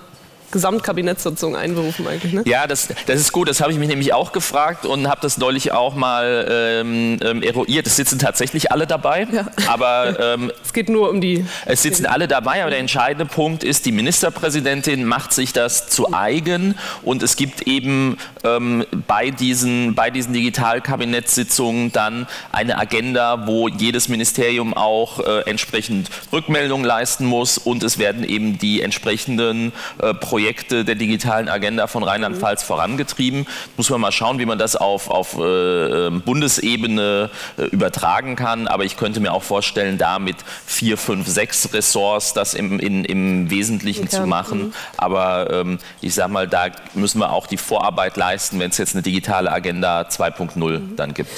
Gesamtkabinettssitzung 0.52 1.56
einberufen 1.56 2.08
eigentlich. 2.08 2.34
Ne? 2.34 2.44
Ja, 2.46 2.68
das, 2.68 2.90
das 3.08 3.20
ist 3.20 3.32
gut. 3.32 3.50
Das 3.50 3.62
habe 3.62 3.72
ich 3.72 3.78
mich 3.78 3.90
nämlich 3.90 4.14
auch 4.14 4.32
gefragt 4.32 4.86
und 4.86 5.08
habe 5.08 5.22
das 5.22 5.38
neulich 5.38 5.72
auch 5.72 5.96
mal 5.96 6.48
ähm, 6.50 7.20
ähm, 7.22 7.44
eruiert. 7.44 7.88
Es 7.88 7.96
sitzen 7.96 8.20
tatsächlich 8.20 8.72
alle 8.72 8.88
dabei, 8.88 9.28
ja. 9.32 9.48
aber 9.68 10.20
ähm, 10.20 10.52
es 10.64 10.74
geht 10.74 10.90
nur 10.90 11.10
um 11.10 11.22
die. 11.22 11.46
Es 11.66 11.82
sitzen 11.82 12.06
alle 12.06 12.28
dabei, 12.28 12.62
aber 12.62 12.70
der 12.70 12.80
entscheidende 12.80 13.26
Punkt 13.26 13.64
ist, 13.64 13.86
die 13.86 13.92
Ministerpräsidentin 13.92 15.04
macht 15.06 15.34
sich 15.34 15.54
das 15.54 15.90
zu 15.90 16.14
eigen 16.14 16.76
und 17.04 17.24
es 17.24 17.36
gibt 17.36 17.64
eben 17.64 18.18
ähm, 18.44 18.86
bei 19.08 19.32
diesen 19.32 19.96
bei 19.96 20.10
diesen 20.10 20.34
Digitalkabinettssitzungen 20.34 21.92
dann 21.92 22.28
eine 22.52 22.78
Agenda, 22.78 23.48
wo 23.48 23.68
jedes 23.68 24.08
Ministerium 24.08 24.74
auch 24.74 25.20
äh, 25.20 25.42
entsprechend 25.50 26.10
Rückmeldungen 26.32 26.86
leisten 26.86 27.26
muss 27.26 27.58
und 27.58 27.84
es 27.84 27.98
werden 27.98 28.24
eben 28.24 28.58
die 28.58 28.82
entsprechenden 28.82 29.74
äh, 30.02 30.14
Projekte 30.14 30.35
Projekte 30.36 30.84
der 30.84 30.96
digitalen 30.96 31.48
Agenda 31.48 31.88
von 31.88 32.04
Rheinland-Pfalz 32.04 32.64
mhm. 32.64 32.68
vorangetrieben. 32.68 33.48
Muss 33.78 33.90
man 33.90 34.02
mal 34.02 34.12
schauen, 34.12 34.38
wie 34.38 34.46
man 34.46 34.58
das 34.58 34.76
auf, 34.76 35.10
auf 35.10 35.40
äh, 35.40 36.10
Bundesebene 36.10 37.30
äh, 37.58 37.62
übertragen 37.68 38.36
kann. 38.36 38.68
Aber 38.68 38.84
ich 38.84 38.98
könnte 38.98 39.22
mir 39.22 39.32
auch 39.32 39.44
vorstellen, 39.44 39.98
da 39.98 40.20
mit 40.20 40.36
vier, 40.66 40.98
fünf, 40.98 41.30
sechs 41.30 41.74
Ressorts 41.74 42.34
das 42.34 42.54
im, 42.54 42.82
in, 42.82 43.06
im 43.06 43.50
Wesentlichen 43.50 44.10
zu 44.10 44.26
machen. 44.26 44.60
Mhm. 44.60 44.74
Aber 44.98 45.50
ähm, 45.52 45.78
ich 46.02 46.14
sage 46.14 46.34
mal, 46.34 46.50
da 46.50 46.66
müssen 46.96 47.20
wir 47.20 47.32
auch 47.32 47.48
die 47.48 47.56
Vorarbeit 47.56 48.18
leisten, 48.18 48.60
wenn 48.60 48.72
es 48.72 48.78
jetzt 48.78 48.94
eine 48.94 49.04
digitale 49.04 49.50
Agenda 49.50 50.02
2.0 50.02 50.80
mhm. 50.80 50.96
dann 50.98 51.14
gibt. 51.14 51.32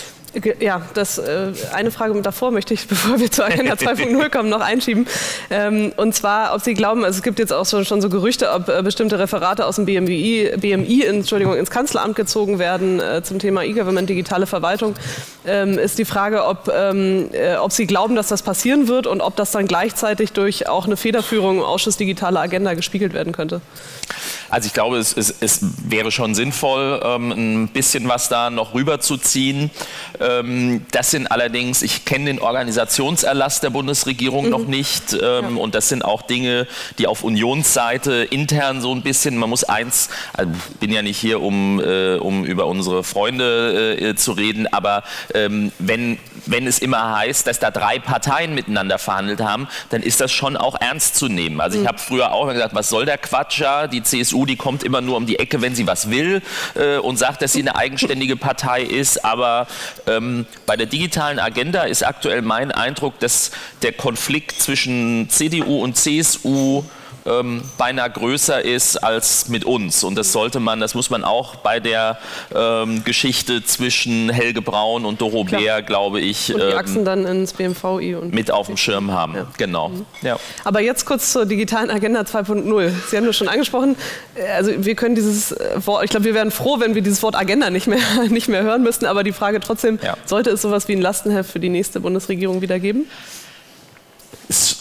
Ja, 0.59 0.81
das 0.93 1.17
äh, 1.17 1.51
eine 1.73 1.91
Frage 1.91 2.19
davor 2.21 2.51
möchte 2.51 2.73
ich, 2.73 2.87
bevor 2.87 3.19
wir 3.19 3.31
zur 3.31 3.45
Agenda 3.45 3.73
2.0 3.73 4.29
kommen, 4.29 4.49
noch 4.49 4.61
einschieben. 4.61 5.07
Ähm, 5.49 5.93
und 5.97 6.13
zwar, 6.13 6.53
ob 6.53 6.61
Sie 6.61 6.73
glauben, 6.73 7.03
also 7.03 7.17
es 7.17 7.23
gibt 7.23 7.39
jetzt 7.39 7.53
auch 7.53 7.65
so, 7.65 7.83
schon 7.83 8.01
so 8.01 8.09
Gerüchte, 8.09 8.51
ob 8.51 8.69
äh, 8.69 8.81
bestimmte 8.83 9.19
Referate 9.19 9.65
aus 9.65 9.77
dem 9.77 9.85
BMI, 9.85 10.53
BMI 10.57 11.03
Entschuldigung, 11.03 11.55
ins 11.55 11.71
Kanzleramt 11.71 12.15
gezogen 12.15 12.59
werden 12.59 12.99
äh, 12.99 13.23
zum 13.23 13.39
Thema 13.39 13.63
E-Government, 13.63 14.09
digitale 14.09 14.45
Verwaltung. 14.45 14.95
Ähm, 15.45 15.77
ist 15.77 15.97
die 15.97 16.05
Frage, 16.05 16.45
ob, 16.45 16.71
ähm, 16.73 17.29
äh, 17.31 17.55
ob 17.55 17.71
Sie 17.71 17.87
glauben, 17.87 18.15
dass 18.15 18.27
das 18.27 18.43
passieren 18.43 18.87
wird 18.87 19.07
und 19.07 19.21
ob 19.21 19.35
das 19.35 19.51
dann 19.51 19.67
gleichzeitig 19.67 20.33
durch 20.33 20.67
auch 20.67 20.85
eine 20.85 20.97
Federführung 20.97 21.57
im 21.57 21.63
Ausschuss 21.63 21.97
Digitale 21.97 22.39
Agenda 22.39 22.73
gespiegelt 22.73 23.13
werden 23.13 23.33
könnte. 23.33 23.61
Also 24.49 24.67
ich 24.67 24.73
glaube, 24.73 24.97
es, 24.97 25.13
es, 25.13 25.33
es 25.39 25.59
wäre 25.87 26.11
schon 26.11 26.35
sinnvoll, 26.35 27.01
ähm, 27.03 27.31
ein 27.31 27.67
bisschen 27.69 28.07
was 28.07 28.29
da 28.29 28.49
noch 28.49 28.73
rüberzuziehen. 28.73 29.71
Ähm, 30.19 30.85
das 30.91 31.11
sind 31.11 31.27
allerdings, 31.27 31.81
ich 31.81 32.05
kenne 32.05 32.25
den 32.25 32.39
Organisationserlass 32.39 33.59
der 33.59 33.69
Bundesregierung 33.69 34.45
mhm. 34.45 34.51
noch 34.51 34.67
nicht 34.67 35.13
ähm, 35.13 35.19
ja. 35.21 35.61
und 35.61 35.75
das 35.75 35.89
sind 35.89 36.03
auch 36.03 36.21
Dinge, 36.21 36.67
die 36.97 37.07
auf 37.07 37.23
Unionsseite 37.23 38.27
intern 38.29 38.81
so 38.81 38.93
ein 38.93 39.01
bisschen, 39.01 39.37
man 39.37 39.49
muss 39.49 39.63
eins, 39.63 40.09
also 40.33 40.51
ich 40.71 40.77
bin 40.77 40.91
ja 40.91 41.01
nicht 41.01 41.17
hier, 41.17 41.41
um, 41.41 41.79
äh, 41.79 42.15
um 42.15 42.45
über 42.45 42.67
unsere 42.67 43.03
Freunde 43.03 43.97
äh, 43.99 44.15
zu 44.15 44.31
reden, 44.31 44.67
aber 44.67 45.03
ähm, 45.33 45.71
wenn, 45.79 46.19
wenn 46.51 46.67
es 46.67 46.79
immer 46.79 47.17
heißt, 47.17 47.47
dass 47.47 47.59
da 47.59 47.71
drei 47.71 47.99
Parteien 47.99 48.55
miteinander 48.55 48.97
verhandelt 48.99 49.41
haben, 49.41 49.67
dann 49.89 50.01
ist 50.01 50.21
das 50.21 50.31
schon 50.31 50.57
auch 50.57 50.79
ernst 50.79 51.15
zu 51.15 51.27
nehmen. 51.27 51.61
Also 51.61 51.77
ich 51.77 51.83
mhm. 51.83 51.87
habe 51.87 51.99
früher 51.99 52.31
auch 52.31 52.43
immer 52.43 52.53
gesagt, 52.53 52.75
was 52.75 52.89
soll 52.89 53.05
der 53.05 53.17
Quatsch 53.17 53.59
ja, 53.59 53.87
die 53.87 54.03
CSU, 54.03 54.45
die 54.45 54.55
kommt 54.55 54.83
immer 54.83 55.01
nur 55.01 55.17
um 55.17 55.25
die 55.25 55.39
Ecke, 55.39 55.61
wenn 55.61 55.75
sie 55.75 55.87
was 55.87 56.09
will 56.09 56.41
äh, 56.75 56.97
und 56.97 57.17
sagt, 57.17 57.41
dass 57.41 57.53
sie 57.53 57.61
eine 57.61 57.75
eigenständige 57.75 58.35
Partei 58.35 58.81
ist, 58.81 59.23
aber 59.25 59.67
ähm, 60.05 60.45
bei 60.65 60.75
der 60.75 60.85
digitalen 60.85 61.39
Agenda 61.39 61.83
ist 61.83 62.05
aktuell 62.05 62.41
mein 62.41 62.71
Eindruck, 62.71 63.19
dass 63.19 63.51
der 63.81 63.93
Konflikt 63.93 64.61
zwischen 64.61 65.29
CDU 65.29 65.81
und 65.83 65.95
CSU 65.97 66.83
ähm, 67.27 67.61
beinahe 67.77 68.09
größer 68.09 68.63
ist 68.63 68.97
als 68.97 69.49
mit 69.49 69.65
uns. 69.65 70.03
Und 70.03 70.15
das 70.15 70.31
sollte 70.31 70.59
man, 70.59 70.79
das 70.79 70.95
muss 70.95 71.09
man 71.09 71.23
auch 71.23 71.55
bei 71.55 71.79
der 71.79 72.17
ähm, 72.53 73.03
Geschichte 73.03 73.63
zwischen 73.63 74.29
Helge 74.29 74.61
Braun 74.61 75.05
und 75.05 75.21
Doro. 75.21 75.43
Bär, 75.43 75.81
glaube 75.81 76.19
ich, 76.19 76.53
und 76.53 76.61
die 76.61 76.65
ähm, 76.65 76.77
Achsen 76.77 77.05
dann 77.05 77.25
ins 77.25 77.53
BMVI 77.53 78.15
und 78.15 78.33
mit 78.33 78.51
auf 78.51 78.67
dem 78.67 78.77
Schirm 78.77 79.11
haben. 79.11 79.35
Ja. 79.35 79.47
Genau. 79.57 79.89
Mhm. 79.89 80.05
Ja. 80.21 80.37
Aber 80.63 80.81
jetzt 80.81 81.05
kurz 81.05 81.31
zur 81.31 81.45
digitalen 81.45 81.89
Agenda 81.89 82.21
2.0. 82.21 82.91
Sie 83.09 83.17
haben 83.17 83.25
das 83.25 83.35
schon 83.35 83.47
angesprochen. 83.47 83.95
Also 84.55 84.71
wir 84.77 84.95
können 84.95 85.15
dieses 85.15 85.55
Wort, 85.85 86.03
ich 86.03 86.09
glaube, 86.09 86.25
wir 86.25 86.33
wären 86.33 86.51
froh, 86.51 86.79
wenn 86.79 86.95
wir 86.95 87.01
dieses 87.01 87.23
Wort 87.23 87.35
Agenda 87.35 87.69
nicht 87.69 87.87
mehr, 87.87 87.99
nicht 88.29 88.47
mehr 88.47 88.63
hören 88.63 88.83
müssten. 88.83 89.05
Aber 89.05 89.23
die 89.23 89.33
Frage 89.33 89.59
trotzdem, 89.59 89.99
ja. 90.01 90.17
sollte 90.25 90.49
es 90.49 90.61
sowas 90.61 90.87
wie 90.87 90.93
ein 90.93 91.01
Lastenheft 91.01 91.51
für 91.51 91.59
die 91.59 91.69
nächste 91.69 91.99
Bundesregierung 91.99 92.61
wieder 92.61 92.79
geben? 92.79 93.05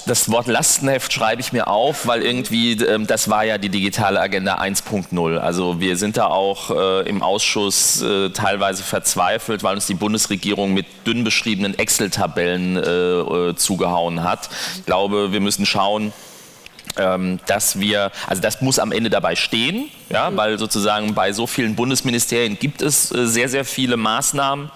Das 0.06 0.30
Wort 0.30 0.46
Lastenheft 0.46 1.12
schreibe 1.12 1.40
ich 1.40 1.52
mir 1.52 1.66
auf, 1.66 2.06
weil 2.06 2.22
irgendwie 2.22 2.72
ähm, 2.72 3.06
das 3.06 3.28
war 3.28 3.44
ja 3.44 3.58
die 3.58 3.68
digitale 3.68 4.20
Agenda 4.20 4.58
1.0. 4.58 5.38
Also 5.38 5.80
wir 5.80 5.96
sind 5.96 6.16
da 6.16 6.26
auch 6.26 6.70
äh, 6.70 7.08
im 7.08 7.22
Ausschuss 7.22 8.02
äh, 8.02 8.30
teilweise 8.30 8.84
verzweifelt, 8.84 9.64
weil 9.64 9.74
uns 9.74 9.86
die 9.86 9.94
Bundesregierung 9.94 10.72
mit 10.72 10.86
dünn 11.06 11.24
beschriebenen 11.24 11.76
Excel-Tabellen 11.76 12.76
äh, 12.76 13.50
äh 13.50 13.56
zugehauen 13.56 14.22
hat. 14.22 14.48
Ich 14.76 14.86
glaube, 14.86 15.32
wir 15.32 15.40
müssen 15.40 15.66
schauen, 15.66 16.12
ähm, 16.96 17.40
dass 17.46 17.80
wir, 17.80 18.12
also 18.28 18.40
das 18.40 18.60
muss 18.60 18.78
am 18.78 18.92
Ende 18.92 19.10
dabei 19.10 19.34
stehen, 19.34 19.88
ja, 20.08 20.34
weil 20.36 20.58
sozusagen 20.58 21.14
bei 21.14 21.32
so 21.32 21.46
vielen 21.46 21.74
Bundesministerien 21.74 22.58
gibt 22.58 22.80
es 22.80 23.10
äh, 23.10 23.26
sehr, 23.26 23.48
sehr 23.48 23.64
viele 23.64 23.96
Maßnahmen 23.96 24.70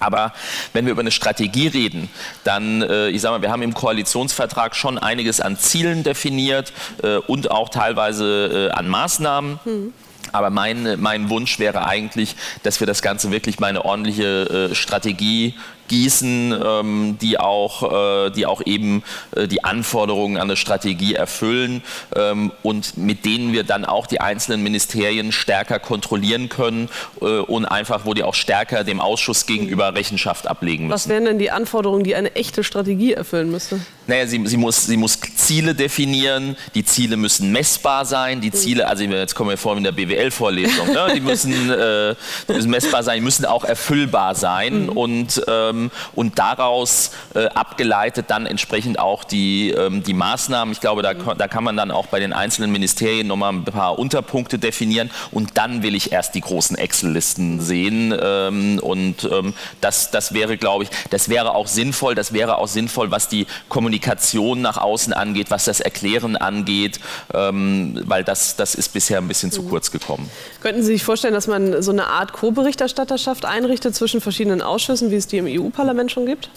aber 0.00 0.32
wenn 0.72 0.84
wir 0.86 0.92
über 0.92 1.00
eine 1.00 1.10
Strategie 1.10 1.68
reden, 1.68 2.08
dann, 2.44 2.82
äh, 2.82 3.08
ich 3.08 3.20
sage 3.20 3.36
mal, 3.36 3.42
wir 3.42 3.50
haben 3.50 3.62
im 3.62 3.74
Koalitionsvertrag 3.74 4.74
schon 4.74 4.98
einiges 4.98 5.40
an 5.40 5.58
Zielen 5.58 6.02
definiert 6.02 6.72
äh, 7.02 7.16
und 7.16 7.50
auch 7.50 7.68
teilweise 7.68 8.70
äh, 8.70 8.76
an 8.76 8.88
Maßnahmen. 8.88 9.60
Mhm. 9.64 9.92
Aber 10.32 10.50
mein, 10.50 10.98
mein 11.00 11.28
Wunsch 11.28 11.58
wäre 11.58 11.86
eigentlich, 11.86 12.36
dass 12.62 12.80
wir 12.80 12.86
das 12.86 13.02
Ganze 13.02 13.30
wirklich 13.30 13.60
mal 13.60 13.66
eine 13.66 13.84
ordentliche 13.84 14.70
Strategie 14.72 15.54
gießen, 15.92 16.58
ähm, 16.64 17.18
die, 17.20 17.38
auch, 17.38 18.26
äh, 18.26 18.30
die 18.30 18.46
auch 18.46 18.62
eben 18.64 19.02
äh, 19.36 19.46
die 19.46 19.62
Anforderungen 19.62 20.38
an 20.38 20.44
eine 20.44 20.56
Strategie 20.56 21.14
erfüllen 21.14 21.82
ähm, 22.16 22.50
und 22.62 22.96
mit 22.96 23.26
denen 23.26 23.52
wir 23.52 23.62
dann 23.62 23.84
auch 23.84 24.06
die 24.06 24.18
einzelnen 24.18 24.62
Ministerien 24.62 25.32
stärker 25.32 25.78
kontrollieren 25.78 26.48
können 26.48 26.88
äh, 27.20 27.24
und 27.24 27.66
einfach, 27.66 28.06
wo 28.06 28.14
die 28.14 28.22
auch 28.22 28.34
stärker 28.34 28.84
dem 28.84 29.00
Ausschuss 29.00 29.44
gegenüber 29.44 29.94
Rechenschaft 29.94 30.46
ablegen 30.46 30.86
müssen. 30.86 30.94
Was 30.94 31.08
wären 31.10 31.26
denn 31.26 31.38
die 31.38 31.50
Anforderungen, 31.50 32.04
die 32.04 32.14
eine 32.14 32.34
echte 32.36 32.64
Strategie 32.64 33.12
erfüllen 33.12 33.50
müsste? 33.50 33.78
Naja, 34.06 34.26
sie, 34.26 34.40
sie, 34.46 34.56
muss, 34.56 34.86
sie 34.86 34.96
muss 34.96 35.20
Ziele 35.36 35.74
definieren, 35.74 36.56
die 36.74 36.84
Ziele 36.84 37.18
müssen 37.18 37.52
messbar 37.52 38.04
sein, 38.06 38.40
die 38.40 38.50
Ziele, 38.50 38.88
also 38.88 39.04
jetzt 39.04 39.34
kommen 39.34 39.50
wir 39.50 39.58
vor 39.58 39.76
in 39.76 39.84
der 39.84 39.92
BWL-Vorlesung, 39.92 40.92
ne? 40.92 41.12
die, 41.14 41.20
müssen, 41.20 41.70
äh, 41.70 42.14
die 42.48 42.52
müssen 42.54 42.70
messbar 42.70 43.02
sein, 43.02 43.16
die 43.16 43.24
müssen 43.24 43.44
auch 43.44 43.64
erfüllbar 43.64 44.34
sein 44.34 44.84
mhm. 44.84 44.88
und 44.88 45.42
ähm, 45.46 45.81
ähm, 45.82 45.90
und 46.14 46.38
daraus 46.38 47.12
äh, 47.34 47.46
abgeleitet 47.46 48.26
dann 48.28 48.46
entsprechend 48.46 48.98
auch 48.98 49.24
die, 49.24 49.70
ähm, 49.70 50.02
die 50.02 50.14
Maßnahmen. 50.14 50.72
Ich 50.72 50.80
glaube, 50.80 51.02
da, 51.02 51.14
da 51.14 51.48
kann 51.48 51.64
man 51.64 51.76
dann 51.76 51.90
auch 51.90 52.06
bei 52.06 52.20
den 52.20 52.32
einzelnen 52.32 52.72
Ministerien 52.72 53.26
nochmal 53.26 53.52
ein 53.52 53.64
paar 53.64 53.98
Unterpunkte 53.98 54.58
definieren 54.58 55.10
und 55.30 55.56
dann 55.58 55.82
will 55.82 55.94
ich 55.94 56.12
erst 56.12 56.34
die 56.34 56.40
großen 56.40 56.76
Excel-Listen 56.76 57.60
sehen 57.60 58.14
ähm, 58.20 58.78
und 58.80 59.28
ähm, 59.30 59.54
das, 59.80 60.10
das 60.10 60.34
wäre, 60.34 60.56
glaube 60.56 60.84
ich, 60.84 60.90
das 61.10 61.28
wäre 61.28 61.54
auch 61.54 61.66
sinnvoll, 61.66 62.14
das 62.14 62.32
wäre 62.32 62.58
auch 62.58 62.68
sinnvoll, 62.68 63.10
was 63.10 63.28
die 63.28 63.46
Kommunikation 63.68 64.60
nach 64.60 64.76
außen 64.76 65.12
angeht, 65.12 65.50
was 65.50 65.64
das 65.64 65.80
Erklären 65.80 66.36
angeht, 66.36 67.00
ähm, 67.34 68.00
weil 68.04 68.24
das, 68.24 68.56
das 68.56 68.74
ist 68.74 68.92
bisher 68.92 69.18
ein 69.18 69.28
bisschen 69.28 69.50
zu 69.50 69.62
mhm. 69.62 69.70
kurz 69.70 69.90
gekommen. 69.90 70.30
Könnten 70.60 70.82
Sie 70.82 70.92
sich 70.92 71.04
vorstellen, 71.04 71.34
dass 71.34 71.46
man 71.46 71.82
so 71.82 71.90
eine 71.90 72.06
Art 72.06 72.32
Co-Berichterstatterschaft 72.32 73.44
einrichtet 73.44 73.94
zwischen 73.94 74.20
verschiedenen 74.20 74.62
Ausschüssen, 74.62 75.10
wie 75.10 75.16
es 75.16 75.26
die 75.26 75.38
im 75.38 75.46
EU 75.46 75.70
EU-Parlament 75.72 76.10
schon 76.10 76.26
gibt? 76.26 76.50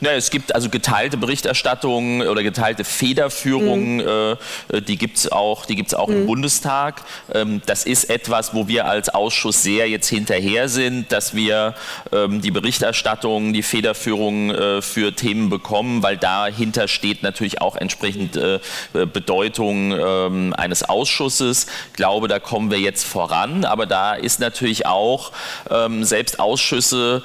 Ja, 0.00 0.12
es 0.12 0.30
gibt 0.30 0.54
also 0.54 0.68
geteilte 0.68 1.16
Berichterstattung 1.16 2.20
oder 2.20 2.42
geteilte 2.42 2.84
Federführung, 2.84 3.96
mhm. 3.96 4.36
äh, 4.72 4.80
die 4.82 4.96
gibt 4.96 5.18
es 5.18 5.32
auch, 5.32 5.66
die 5.66 5.76
gibt's 5.76 5.94
auch 5.94 6.08
mhm. 6.08 6.16
im 6.16 6.26
Bundestag. 6.26 7.02
Ähm, 7.32 7.62
das 7.66 7.84
ist 7.84 8.10
etwas, 8.10 8.54
wo 8.54 8.68
wir 8.68 8.86
als 8.86 9.08
Ausschuss 9.08 9.62
sehr 9.62 9.88
jetzt 9.88 10.08
hinterher 10.08 10.68
sind, 10.68 11.10
dass 11.12 11.34
wir 11.34 11.74
ähm, 12.12 12.40
die 12.40 12.50
Berichterstattung, 12.50 13.52
die 13.52 13.62
Federführung 13.62 14.50
äh, 14.50 14.82
für 14.82 15.14
Themen 15.14 15.50
bekommen, 15.50 16.02
weil 16.02 16.16
dahinter 16.16 16.88
steht 16.88 17.22
natürlich 17.22 17.60
auch 17.60 17.76
entsprechend 17.76 18.36
äh, 18.36 18.60
Bedeutung 18.92 19.92
ähm, 19.92 20.54
eines 20.56 20.82
Ausschusses. 20.82 21.66
Ich 21.88 21.94
glaube, 21.94 22.28
da 22.28 22.38
kommen 22.38 22.70
wir 22.70 22.78
jetzt 22.78 23.04
voran, 23.04 23.64
aber 23.64 23.86
da 23.86 24.14
ist 24.14 24.40
natürlich 24.40 24.86
auch 24.86 25.32
ähm, 25.70 26.04
selbst 26.04 26.38
Ausschüsse 26.38 27.22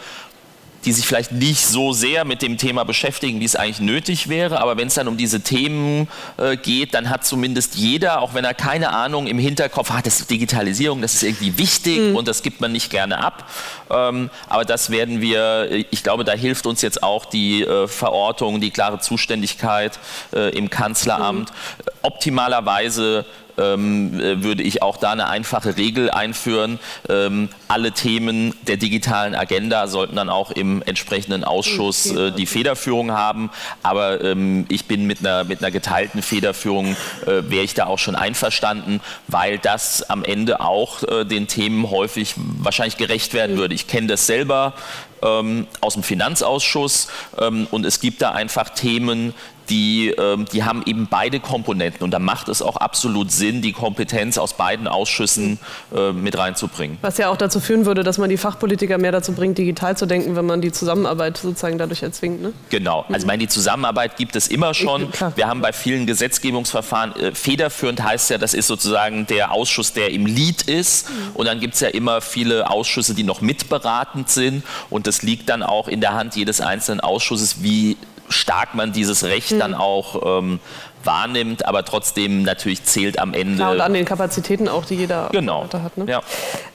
die 0.86 0.92
sich 0.94 1.06
vielleicht 1.06 1.32
nicht 1.32 1.66
so 1.66 1.94
sehr 1.94 2.26
mit 2.26 2.42
dem 2.42 2.58
Thema 2.58 2.84
beschäftigen, 2.84 3.40
wie 3.40 3.46
es 3.46 3.56
eigentlich 3.56 3.80
nötig 3.80 4.30
wäre. 4.30 4.60
Aber 4.62 4.78
wenn 4.78 4.88
es 4.88 4.96
dann 4.96 5.08
um 5.08 5.18
diese 5.18 5.42
Themen 5.42 6.08
äh, 6.38 6.58
geht, 6.58 6.94
dann 6.94 7.10
hat 7.10 7.26
zumindest 7.26 7.76
jeder, 7.76 8.22
auch 8.22 8.34
wenn 8.34 8.46
er 8.46 8.54
keine 8.54 8.94
Ahnung 8.94 9.28
im 9.28 9.40
Hinterkopf 9.40 9.92
hat, 9.92 10.06
das 10.06 10.20
ist 10.20 10.30
Digitalisierung, 10.30 11.02
das 11.02 11.16
ist 11.16 11.24
irgendwie 11.24 11.58
wichtig 11.58 12.00
mhm. 12.00 12.16
und 12.16 12.28
das 12.28 12.42
gibt 12.42 12.62
man 12.62 12.72
nicht 12.72 12.90
gerne 12.90 13.20
ab. 13.20 13.50
Ähm, 13.90 14.30
aber 14.50 14.66
das 14.66 14.90
werden 14.90 15.22
wir, 15.22 15.86
ich 15.92 16.04
glaube, 16.04 16.24
da 16.24 16.34
hilft 16.34 16.66
uns 16.66 16.82
jetzt 16.82 17.04
auch 17.04 17.26
die 17.26 17.64
äh, 17.64 17.88
Verortung, 17.88 18.62
die 18.62 18.72
klare 18.72 19.00
Zuständigkeit 19.00 20.00
äh, 20.34 20.50
im 20.58 20.70
Kanzleramt. 20.70 21.50
Mhm. 21.50 21.92
Optimalerweise 22.02 23.26
ähm, 23.62 24.20
äh, 24.20 24.44
würde 24.44 24.64
ich 24.64 24.82
auch 24.82 24.98
da 24.98 25.12
eine 25.12 25.28
einfache 25.28 25.78
Regel 25.78 26.10
einführen. 26.10 26.80
Ähm, 27.10 27.50
alle 27.68 27.92
Themen 27.92 28.54
der 28.68 28.78
digitalen 28.78 29.36
Agenda 29.36 29.88
sollten 29.88 30.16
dann 30.16 30.30
auch 30.30 30.52
im 30.52 30.82
entsprechenden 30.82 31.44
Ausschuss 31.44 32.12
äh, 32.12 32.32
die 32.32 32.46
Federführung 32.46 33.12
haben. 33.12 33.50
Aber 33.84 34.24
ähm, 34.24 34.66
ich 34.70 34.86
bin 34.86 35.06
mit 35.06 35.20
einer, 35.20 35.44
mit 35.44 35.60
einer 35.60 35.72
geteilten 35.72 36.22
Federführung, 36.22 36.96
äh, 37.26 37.50
wäre 37.50 37.64
ich 37.64 37.74
da 37.74 37.86
auch 37.86 38.00
schon 38.00 38.16
einverstanden, 38.16 39.02
weil 39.28 39.58
das 39.58 40.10
am 40.10 40.24
Ende 40.24 40.62
auch 40.62 41.04
äh, 41.04 41.26
den 41.26 41.48
Themen 41.48 41.90
häufig 41.90 42.34
wahrscheinlich 42.38 42.98
gerecht 42.98 43.34
werden 43.34 43.58
würde. 43.58 43.76
Ich 43.76 43.88
kenne 43.88 44.08
das 44.08 44.26
selber 44.28 44.74
ähm, 45.22 45.68
aus 45.82 45.94
dem 45.94 46.04
Finanzausschuss 46.04 47.08
ähm, 47.40 47.68
und 47.72 47.86
es 47.86 48.00
gibt 48.00 48.22
da 48.22 48.32
einfach 48.32 48.70
Themen, 48.70 49.34
die, 49.72 50.10
ähm, 50.10 50.46
die 50.52 50.64
haben 50.64 50.84
eben 50.86 51.08
beide 51.10 51.40
Komponenten 51.40 52.04
und 52.04 52.12
da 52.12 52.20
macht 52.20 52.50
es 52.50 52.62
auch 52.62 52.76
absolut 52.76 53.32
Sinn, 53.32 53.62
die 53.62 53.72
Kompetenz 53.72 54.38
aus 54.38 54.54
beiden 54.54 54.88
Ausschüssen 54.88 55.60
äh, 55.96 56.12
mit 56.12 56.38
reinzubringen. 56.38 56.98
Was 57.02 57.18
ja 57.18 57.30
auch 57.30 57.38
dazu 57.38 57.62
führen 57.62 57.86
würde, 57.86 58.04
dass 58.04 58.18
man 58.18 58.30
die 58.30 58.38
Fachpolitiker 58.38 58.98
mehr 58.98 59.14
dazu 59.14 59.32
bringt, 59.32 59.58
digital 59.58 59.96
zu 59.96 60.06
denken, 60.06 60.36
wenn 60.36 60.46
man 60.46 60.60
die 60.62 60.74
Zusammenarbeit 60.74 61.38
sozusagen 61.38 61.78
dadurch 61.78 62.04
erzwingt. 62.04 62.42
Ne? 62.42 62.52
Genau, 62.70 63.06
also 63.08 63.22
ich 63.22 63.26
meine, 63.26 63.40
die 63.40 63.48
Zusammenarbeit 63.48 64.18
gibt 64.18 64.36
es 64.36 64.50
immer 64.50 64.74
schon. 64.74 65.08
Ich, 65.14 65.38
Wir 65.38 65.48
haben 65.48 65.62
bei 65.62 65.72
vielen 65.72 66.06
Gesetzgebungsverfahren, 66.06 67.16
äh, 67.16 67.34
federführend 67.34 68.04
heißt 68.04 68.30
ja, 68.30 68.38
das 68.38 68.54
ist 68.54 68.68
sozusagen 68.68 69.26
der 69.28 69.54
Ausschuss, 69.54 69.94
der 69.94 70.12
im 70.12 70.26
Lied 70.26 70.64
ist 70.64 71.10
mhm. 71.10 71.16
und 71.36 71.46
dann 71.46 71.62
gibt 71.62 71.76
es 71.76 71.80
ja 71.80 71.88
immer 71.88 72.20
viele 72.20 72.70
Ausschüsse, 72.70 73.16
die 73.16 73.24
noch 73.24 73.40
mitberatend 73.40 74.30
sind 74.30 74.64
und 74.90 75.08
das 75.08 75.22
liegt 75.22 75.48
dann 75.48 75.64
auch 75.64 75.88
in 75.88 76.02
der 76.02 76.14
Hand 76.14 76.36
jedes 76.36 76.60
einzelnen 76.60 77.00
Ausschusses, 77.00 77.64
wie 77.64 77.96
stark 78.32 78.74
man 78.76 78.92
dieses 78.92 79.24
Recht 79.24 79.52
dann 79.52 79.74
auch 79.74 80.40
ähm, 80.40 80.60
wahrnimmt, 81.04 81.66
aber 81.66 81.84
trotzdem 81.86 82.44
natürlich 82.44 82.84
zählt 82.84 83.20
am 83.20 83.34
Ende. 83.34 83.56
Klar, 83.56 83.72
und 83.72 83.82
an 83.82 83.94
den 83.94 84.06
Kapazitäten 84.06 84.68
auch, 84.68 84.86
die 84.86 84.96
jeder 84.96 85.30
genau. 85.32 85.68
hat. 85.72 85.98
Ne? 85.98 86.06
Ja. 86.08 86.22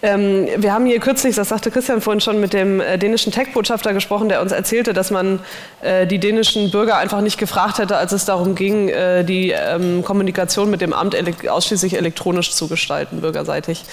Ähm, 0.03 0.47
wir 0.57 0.73
haben 0.73 0.87
hier 0.87 0.99
kürzlich, 1.01 1.37
das 1.37 1.49
sagte 1.49 1.71
Christian 1.71 2.01
vorhin 2.01 2.21
schon, 2.21 2.41
mit 2.41 2.53
dem 2.53 2.81
äh, 2.81 2.99
dänischen 2.99 3.33
Tech-Botschafter 3.33 3.93
gesprochen, 3.93 4.29
der 4.29 4.43
uns 4.43 4.53
erzählte, 4.53 4.93
dass 4.93 5.11
man 5.11 5.41
äh, 5.83 6.07
die 6.07 6.19
dänischen 6.19 6.71
Bürger 6.71 6.99
einfach 6.99 7.21
nicht 7.21 7.39
gefragt 7.39 7.79
hätte, 7.79 7.97
als 7.97 8.13
es 8.13 8.25
darum 8.25 8.55
ging, 8.55 8.89
äh, 8.89 9.25
die 9.25 9.51
ähm, 9.51 10.03
Kommunikation 10.05 10.71
mit 10.71 10.81
dem 10.81 10.93
Amt 10.93 11.15
ele 11.15 11.35
ausschließlich 11.49 11.97
elektronisch 11.97 12.53
zu 12.53 12.69
gestalten, 12.69 13.21
bürgerseitig. 13.21 13.85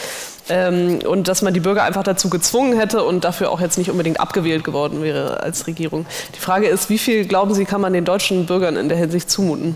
Ähm, 0.49 0.99
und 1.07 1.27
dass 1.27 1.41
man 1.41 1.53
die 1.53 1.59
Bürger 1.59 1.83
einfach 1.83 2.03
dazu 2.03 2.29
gezwungen 2.29 2.77
hätte 2.77 3.03
und 3.03 3.23
dafür 3.23 3.51
auch 3.51 3.61
jetzt 3.61 3.77
nicht 3.77 3.89
unbedingt 3.89 4.19
abgewählt 4.19 4.63
geworden 4.63 5.01
wäre 5.01 5.41
als 5.41 5.67
Regierung. 5.67 6.05
Die 6.35 6.39
Frage 6.39 6.67
ist, 6.67 6.89
wie 6.89 6.97
viel, 6.97 7.25
glauben 7.25 7.53
Sie, 7.53 7.65
kann 7.65 7.79
man 7.81 7.93
den 7.93 8.05
deutschen 8.05 8.45
Bürgern 8.45 8.75
in 8.75 8.89
der 8.89 8.97
Hinsicht 8.97 9.29
zumuten? 9.29 9.75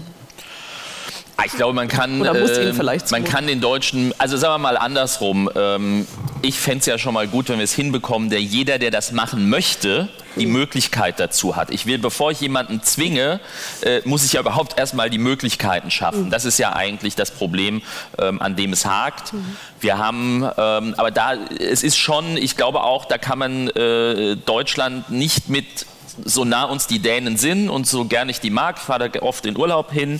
Ah, 1.39 1.43
ich 1.45 1.51
glaube, 1.51 1.73
man 1.73 1.87
kann, 1.87 2.25
äh, 2.25 2.73
man 3.11 3.23
kann 3.23 3.45
den 3.45 3.61
Deutschen, 3.61 4.11
also 4.17 4.37
sagen 4.37 4.55
wir 4.55 4.57
mal 4.57 4.75
andersrum, 4.75 5.47
ähm, 5.55 6.07
ich 6.41 6.59
fände 6.59 6.79
es 6.79 6.87
ja 6.87 6.97
schon 6.97 7.13
mal 7.13 7.27
gut, 7.27 7.49
wenn 7.49 7.57
wir 7.57 7.63
es 7.63 7.73
hinbekommen, 7.73 8.31
der 8.31 8.41
jeder, 8.41 8.79
der 8.79 8.89
das 8.89 9.11
machen 9.11 9.47
möchte, 9.47 10.09
die 10.35 10.47
Möglichkeit 10.47 11.19
dazu 11.19 11.55
hat. 11.55 11.69
Ich 11.69 11.85
will, 11.85 11.99
bevor 11.99 12.31
ich 12.31 12.41
jemanden 12.41 12.81
zwinge, 12.81 13.39
äh, 13.81 14.01
muss 14.05 14.25
ich 14.25 14.33
ja 14.33 14.41
überhaupt 14.41 14.79
erstmal 14.79 15.11
die 15.11 15.19
Möglichkeiten 15.19 15.91
schaffen. 15.91 16.25
Mhm. 16.25 16.29
Das 16.31 16.43
ist 16.43 16.57
ja 16.57 16.73
eigentlich 16.73 17.15
das 17.15 17.29
Problem, 17.29 17.83
ähm, 18.17 18.41
an 18.41 18.55
dem 18.55 18.73
es 18.73 18.85
hakt. 18.85 19.33
Mhm. 19.33 19.57
Wir 19.79 19.99
haben, 19.99 20.43
ähm, 20.57 20.95
aber 20.97 21.11
da, 21.11 21.33
es 21.33 21.83
ist 21.83 21.97
schon, 21.97 22.37
ich 22.37 22.57
glaube 22.57 22.81
auch, 22.81 23.05
da 23.05 23.19
kann 23.19 23.37
man 23.37 23.67
äh, 23.69 24.35
Deutschland 24.37 25.11
nicht 25.11 25.49
mit 25.49 25.85
so 26.25 26.45
nah 26.45 26.63
uns 26.65 26.87
die 26.87 26.99
Dänen 26.99 27.37
sind 27.37 27.69
und 27.69 27.87
so 27.87 28.05
gern 28.05 28.29
ich 28.29 28.39
die 28.39 28.49
mag, 28.49 28.79
fahre 28.79 29.09
da 29.09 29.21
oft 29.21 29.45
in 29.45 29.57
Urlaub 29.57 29.91
hin. 29.91 30.19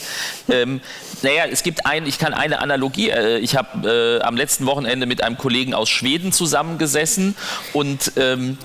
Ähm, 0.50 0.82
naja, 1.22 1.46
es 1.52 1.64
gibt 1.64 1.86
ein, 1.86 2.06
ich 2.06 2.20
kann 2.20 2.34
eine 2.34 2.60
Analogie, 2.60 3.10
äh, 3.10 3.40
ich 3.40 3.56
habe 3.56 4.20
äh, 4.22 4.24
am 4.24 4.38
letzten 4.38 4.66
Wochenende 4.66 5.06
mit 5.06 5.24
einem 5.24 5.38
Kollegen 5.38 5.74
aus 5.74 5.90
Schweden 5.90 6.32
zusammengesessen 6.32 7.36
und 7.74 8.14
ähm, 8.18 8.58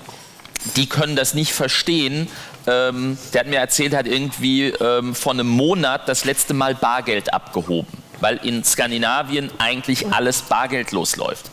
die 0.76 0.88
können 0.88 1.16
das 1.16 1.34
nicht 1.34 1.52
verstehen. 1.52 2.28
Ähm, 2.66 3.18
der 3.32 3.40
hat 3.40 3.48
mir 3.48 3.58
erzählt, 3.58 3.94
hat 3.94 4.06
irgendwie 4.06 4.68
ähm, 4.68 5.14
vor 5.14 5.32
einem 5.32 5.48
Monat 5.48 6.08
das 6.08 6.24
letzte 6.24 6.54
Mal 6.54 6.74
Bargeld 6.74 7.34
abgehoben, 7.34 7.88
weil 8.20 8.36
in 8.44 8.62
Skandinavien 8.62 9.50
eigentlich 9.58 10.12
alles 10.12 10.42
bargeldlos 10.42 11.16
läuft. 11.16 11.50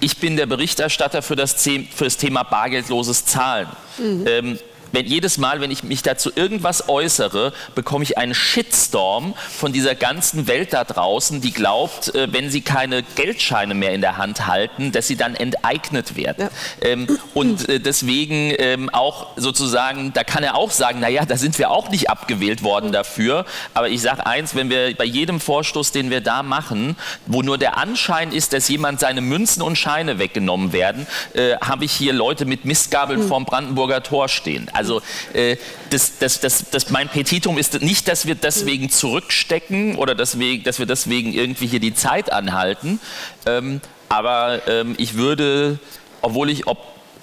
Ich 0.00 0.18
bin 0.18 0.36
der 0.36 0.46
Berichterstatter 0.46 1.22
für 1.22 1.36
das, 1.36 1.62
für 1.62 2.04
das 2.04 2.16
Thema 2.16 2.42
bargeldloses 2.42 3.24
Zahlen. 3.24 3.68
Mhm. 3.98 4.24
Ähm, 4.26 4.58
wenn 4.92 5.06
jedes 5.06 5.38
Mal, 5.38 5.60
wenn 5.60 5.70
ich 5.70 5.82
mich 5.82 6.02
dazu 6.02 6.30
irgendwas 6.34 6.88
äußere, 6.88 7.52
bekomme 7.74 8.04
ich 8.04 8.18
einen 8.18 8.34
Shitstorm 8.34 9.34
von 9.50 9.72
dieser 9.72 9.94
ganzen 9.94 10.46
Welt 10.46 10.72
da 10.72 10.84
draußen, 10.84 11.40
die 11.40 11.52
glaubt, 11.52 12.14
äh, 12.14 12.32
wenn 12.32 12.50
sie 12.50 12.60
keine 12.60 13.02
Geldscheine 13.02 13.74
mehr 13.74 13.92
in 13.92 14.00
der 14.00 14.16
Hand 14.16 14.46
halten, 14.46 14.92
dass 14.92 15.06
sie 15.06 15.16
dann 15.16 15.34
enteignet 15.34 16.16
werden. 16.16 16.48
Ja. 16.82 16.88
Ähm, 16.88 17.18
und 17.34 17.68
äh, 17.68 17.80
deswegen 17.80 18.52
ähm, 18.58 18.88
auch 18.90 19.28
sozusagen, 19.36 20.12
da 20.12 20.24
kann 20.24 20.42
er 20.42 20.54
auch 20.56 20.70
sagen, 20.70 21.00
naja, 21.00 21.24
da 21.24 21.36
sind 21.36 21.58
wir 21.58 21.70
auch 21.70 21.90
nicht 21.90 22.10
abgewählt 22.10 22.62
worden 22.62 22.92
dafür. 22.92 23.44
Aber 23.74 23.88
ich 23.88 24.02
sage 24.02 24.26
eins, 24.26 24.54
wenn 24.54 24.70
wir 24.70 24.94
bei 24.96 25.04
jedem 25.04 25.40
Vorstoß, 25.40 25.92
den 25.92 26.10
wir 26.10 26.20
da 26.20 26.42
machen, 26.42 26.96
wo 27.26 27.42
nur 27.42 27.58
der 27.58 27.76
Anschein 27.76 28.32
ist, 28.32 28.52
dass 28.52 28.68
jemand 28.68 29.00
seine 29.00 29.20
Münzen 29.20 29.62
und 29.62 29.76
Scheine 29.76 30.18
weggenommen 30.18 30.72
werden, 30.72 31.06
äh, 31.34 31.56
habe 31.56 31.84
ich 31.84 31.92
hier 31.92 32.12
Leute 32.12 32.44
mit 32.44 32.64
Mistgabeln 32.64 33.20
hm. 33.20 33.28
vorm 33.28 33.44
Brandenburger 33.44 34.02
Tor 34.02 34.28
stehen. 34.28 34.70
Also 34.78 35.02
äh, 35.32 35.56
das, 35.90 36.18
das, 36.18 36.38
das, 36.38 36.70
das, 36.70 36.90
mein 36.90 37.08
Petitum 37.08 37.58
ist 37.58 37.82
nicht, 37.82 38.06
dass 38.06 38.26
wir 38.26 38.36
deswegen 38.36 38.90
zurückstecken 38.90 39.96
oder 39.96 40.14
deswegen, 40.14 40.62
dass 40.62 40.78
wir 40.78 40.86
deswegen 40.86 41.32
irgendwie 41.34 41.66
hier 41.66 41.80
die 41.80 41.94
Zeit 41.94 42.32
anhalten. 42.32 43.00
Ähm, 43.44 43.80
aber 44.08 44.62
ähm, 44.68 44.94
ich 44.96 45.14
würde, 45.14 45.80
obwohl 46.22 46.48
ich 46.48 46.68
ob 46.68 46.78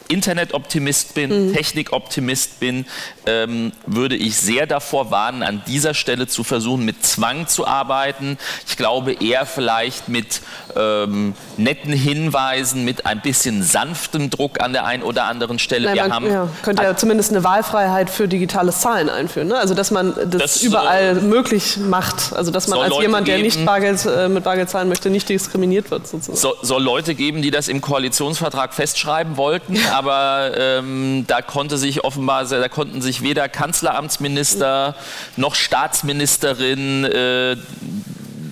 Internetoptimist 0.08 1.14
bin, 1.14 1.50
mhm. 1.50 1.54
Technikoptimist 1.54 2.60
bin, 2.60 2.86
ähm, 3.26 3.72
würde 3.86 4.16
ich 4.16 4.38
sehr 4.38 4.68
davor 4.68 5.12
warnen, 5.12 5.44
an 5.44 5.62
dieser 5.68 5.94
Stelle 5.94 6.28
zu 6.28 6.44
versuchen, 6.44 6.86
mit 6.86 7.04
Zwang 7.06 7.48
zu 7.48 7.66
arbeiten. 7.66 8.38
Ich 8.68 8.78
glaube 8.78 9.14
eher 9.14 9.46
vielleicht 9.46 10.10
mit 10.10 10.42
ähm, 10.76 11.34
netten 11.58 11.94
Hinweisen, 11.94 12.86
mit 12.86 13.06
ein 13.06 13.22
bisschen 13.22 13.64
sanftem 13.64 14.30
Druck 14.30 14.62
an 14.62 14.74
der 14.74 14.86
einen 14.86 15.04
oder 15.04 15.26
anderen 15.26 15.60
Stelle. 15.60 15.86
Nein, 15.88 15.96
Wir 15.96 16.04
man 16.04 16.14
haben, 16.14 16.32
ja, 16.32 16.50
könnte 16.64 16.84
ja 16.84 16.96
zumindest 16.96 17.32
eine 17.32 17.44
Wahlfreiheit 17.44 18.10
für 18.10 18.28
digitales 18.28 18.80
Zahlen 18.82 19.10
einführen. 19.10 19.48
Ne? 19.48 19.58
Also 19.58 19.74
dass 19.74 19.92
man 19.92 20.14
das, 20.16 20.42
das 20.42 20.64
überall 20.64 21.18
äh, 21.18 21.22
möglich 21.22 21.78
macht. 21.78 22.34
Also 22.34 22.52
dass 22.52 22.68
man 22.68 22.80
als 22.80 22.90
Leute 22.90 23.04
jemand, 23.04 23.28
der 23.28 23.40
nicht 23.40 23.66
Bargeld, 23.66 24.06
äh, 24.06 24.30
mit 24.30 24.44
Bargeld 24.44 24.70
zahlen 24.70 24.90
möchte, 24.90 25.10
nicht 25.10 25.30
diskriminiert 25.30 25.92
wird. 25.92 26.08
Sozusagen. 26.08 26.38
So, 26.38 26.54
soll 26.62 26.84
Leute 26.84 27.16
geben, 27.16 27.42
die 27.42 27.52
das 27.52 27.68
im 27.68 27.82
Koalitionsvertrag 27.82 28.74
festschreiben 28.74 29.38
wollten, 29.38 29.78
aber 29.96 30.52
ähm, 30.58 31.24
da 31.28 31.42
konnte 31.42 31.78
sich 31.78 32.04
offenbar, 32.04 32.46
da 32.46 32.68
konnten 32.68 33.02
sich 33.02 33.22
weder 33.22 33.48
Kanzleramtsminister 33.48 34.96
noch 35.38 35.56
Staatsministerin 35.56 37.06
äh, 37.06 37.56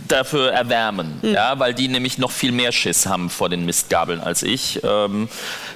dafür 0.07 0.51
erwärmen, 0.51 1.19
mhm. 1.21 1.33
ja, 1.33 1.59
weil 1.59 1.73
die 1.73 1.87
nämlich 1.87 2.17
noch 2.17 2.31
viel 2.31 2.51
mehr 2.51 2.71
Schiss 2.71 3.05
haben 3.05 3.29
vor 3.29 3.49
den 3.49 3.65
Mistgabeln 3.65 4.19
als 4.19 4.43
ich. 4.43 4.81
Ähm, 4.83 5.29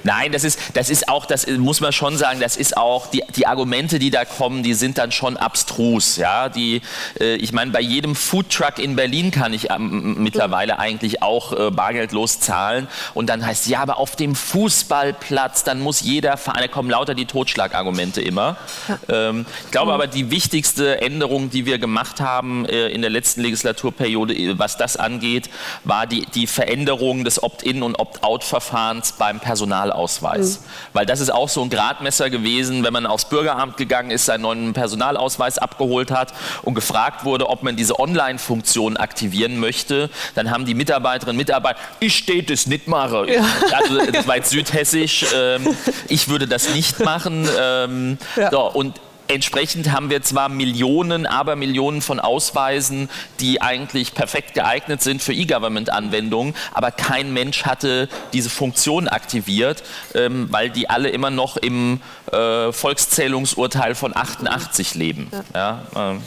nein, 0.03 0.31
das 0.31 0.43
ist, 0.43 0.59
das 0.73 0.89
ist 0.89 1.09
auch, 1.09 1.25
das 1.25 1.47
muss 1.47 1.81
man 1.81 1.93
schon 1.93 2.17
sagen, 2.17 2.39
das 2.39 2.57
ist 2.57 2.77
auch, 2.77 3.07
die, 3.07 3.23
die 3.35 3.47
Argumente, 3.47 3.99
die 3.99 4.09
da 4.09 4.25
kommen, 4.25 4.63
die 4.63 4.73
sind 4.73 4.97
dann 4.97 5.11
schon 5.11 5.37
abstrus. 5.37 6.17
Ja? 6.17 6.49
Die, 6.49 6.81
äh, 7.19 7.35
ich 7.35 7.53
meine, 7.53 7.71
bei 7.71 7.81
jedem 7.81 8.15
Foodtruck 8.15 8.79
in 8.79 8.95
Berlin 8.95 9.31
kann 9.31 9.53
ich 9.53 9.69
ähm, 9.71 10.21
mittlerweile 10.21 10.79
eigentlich 10.79 11.21
auch 11.21 11.53
äh, 11.53 11.71
bargeldlos 11.71 12.39
zahlen 12.39 12.87
und 13.13 13.27
dann 13.29 13.45
heißt 13.45 13.67
ja, 13.67 13.81
aber 13.81 13.97
auf 13.97 14.15
dem 14.15 14.35
Fußballplatz, 14.35 15.63
dann 15.63 15.79
muss 15.79 16.01
jeder 16.01 16.37
fahren, 16.37 16.59
da 16.59 16.67
kommen 16.67 16.89
lauter 16.89 17.15
die 17.15 17.25
Totschlagargumente 17.25 18.21
immer. 18.21 18.57
Ja. 18.87 19.29
Ähm, 19.29 19.45
ich 19.65 19.71
glaube 19.71 19.87
mhm. 19.87 19.95
aber, 19.95 20.07
die 20.07 20.31
wichtigste 20.31 21.01
Änderung, 21.01 21.49
die 21.49 21.65
wir 21.65 21.79
gemacht 21.79 22.19
haben 22.19 22.65
äh, 22.65 22.87
in 22.89 23.01
der 23.01 23.09
letzten 23.09 23.41
Legislaturperiode, 23.41 24.16
Periode, 24.17 24.57
was 24.57 24.77
das 24.77 24.97
angeht, 24.97 25.49
war 25.83 26.07
die, 26.07 26.25
die 26.33 26.47
Veränderung 26.47 27.23
des 27.23 27.41
Opt-in- 27.41 27.83
und 27.83 27.99
Opt-out-Verfahrens 27.99 29.13
beim 29.13 29.39
Personalausweis. 29.39 30.59
Mhm. 30.59 30.63
Weil 30.93 31.05
das 31.05 31.19
ist 31.19 31.29
auch 31.29 31.49
so 31.49 31.61
ein 31.61 31.69
Gradmesser 31.69 32.29
gewesen, 32.29 32.83
wenn 32.83 32.93
man 32.93 33.05
aufs 33.05 33.29
Bürgeramt 33.29 33.77
gegangen 33.77 34.11
ist, 34.11 34.25
seinen 34.25 34.41
neuen 34.41 34.73
Personalausweis 34.73 35.57
abgeholt 35.57 36.11
hat 36.11 36.33
und 36.63 36.73
gefragt 36.73 37.25
wurde, 37.25 37.49
ob 37.49 37.63
man 37.63 37.75
diese 37.75 37.99
Online-Funktion 37.99 38.97
aktivieren 38.97 39.59
möchte, 39.59 40.09
dann 40.35 40.51
haben 40.51 40.65
die 40.65 40.73
Mitarbeiterinnen 40.73 41.35
und 41.35 41.37
Mitarbeiter, 41.37 41.79
ich 41.99 42.15
stehe 42.15 42.43
das 42.43 42.67
nicht 42.67 42.87
mache. 42.87 43.31
Ja. 43.31 43.45
Also 43.73 44.11
das 44.11 44.27
war 44.27 44.37
jetzt 44.37 44.49
südhessisch, 44.49 45.25
ähm, 45.35 45.75
ich 46.07 46.27
würde 46.29 46.47
das 46.47 46.73
nicht 46.73 46.99
machen. 46.99 47.47
Ähm, 47.59 48.17
ja. 48.35 48.49
so, 48.51 48.71
und 48.71 48.99
Entsprechend 49.29 49.91
haben 49.91 50.09
wir 50.09 50.21
zwar 50.21 50.47
Millionen, 50.47 51.25
aber 51.25 51.55
Millionen 51.55 52.01
von 52.01 52.19
Ausweisen, 52.19 53.09
die 53.39 53.61
eigentlich 53.61 54.13
perfekt 54.13 54.53
geeignet 54.53 55.01
sind 55.01 55.21
für 55.21 55.33
E-Government-Anwendungen, 55.33 56.55
aber 56.73 56.91
kein 56.91 57.33
Mensch 57.33 57.65
hatte 57.65 58.07
diese 58.31 58.49
Funktion 58.49 59.07
aktiviert, 59.07 59.83
ähm, 60.15 60.47
weil 60.51 60.69
die 60.69 60.89
alle 60.89 61.09
immer 61.09 61.29
noch 61.29 61.57
im 61.57 61.99
äh, 62.31 62.71
Volkszählungsurteil 62.71 63.95
von 63.95 64.15
88 64.15 64.95
leben. 64.95 65.29
Ja. 65.53 65.81
Ja, 65.95 66.13
äh. 66.13 66.19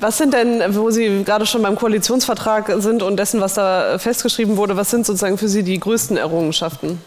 Was 0.00 0.16
sind 0.16 0.32
denn, 0.32 0.62
wo 0.76 0.90
Sie 0.90 1.24
gerade 1.24 1.44
schon 1.44 1.60
beim 1.62 1.74
Koalitionsvertrag 1.74 2.72
sind 2.78 3.02
und 3.02 3.16
dessen, 3.16 3.40
was 3.40 3.54
da 3.54 3.98
festgeschrieben 3.98 4.56
wurde, 4.56 4.76
was 4.76 4.90
sind 4.90 5.04
sozusagen 5.04 5.38
für 5.38 5.48
Sie 5.48 5.64
die 5.64 5.78
größten 5.80 6.16
Errungenschaften? 6.16 7.02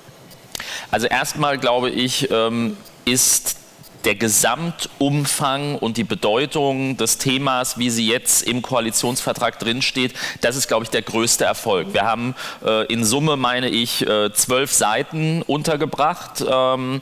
Also 0.91 1.07
erstmal 1.07 1.57
glaube 1.57 1.89
ich, 1.89 2.29
ähm, 2.31 2.75
ist 3.05 3.60
der 4.05 4.15
Gesamtumfang 4.15 5.75
und 5.75 5.97
die 5.97 6.03
Bedeutung 6.03 6.97
des 6.97 7.17
Themas, 7.17 7.77
wie 7.77 7.89
sie 7.89 8.07
jetzt 8.07 8.43
im 8.43 8.61
Koalitionsvertrag 8.61 9.59
drinsteht, 9.59 10.13
das 10.41 10.55
ist, 10.55 10.67
glaube 10.67 10.83
ich, 10.83 10.89
der 10.89 11.01
größte 11.01 11.45
Erfolg. 11.45 11.93
Wir 11.93 12.03
haben 12.03 12.35
äh, 12.65 12.85
in 12.87 13.03
Summe, 13.03 13.37
meine 13.37 13.69
ich, 13.69 14.07
äh, 14.07 14.31
zwölf 14.33 14.71
Seiten 14.71 15.41
untergebracht. 15.41 16.43
Ähm, 16.47 17.01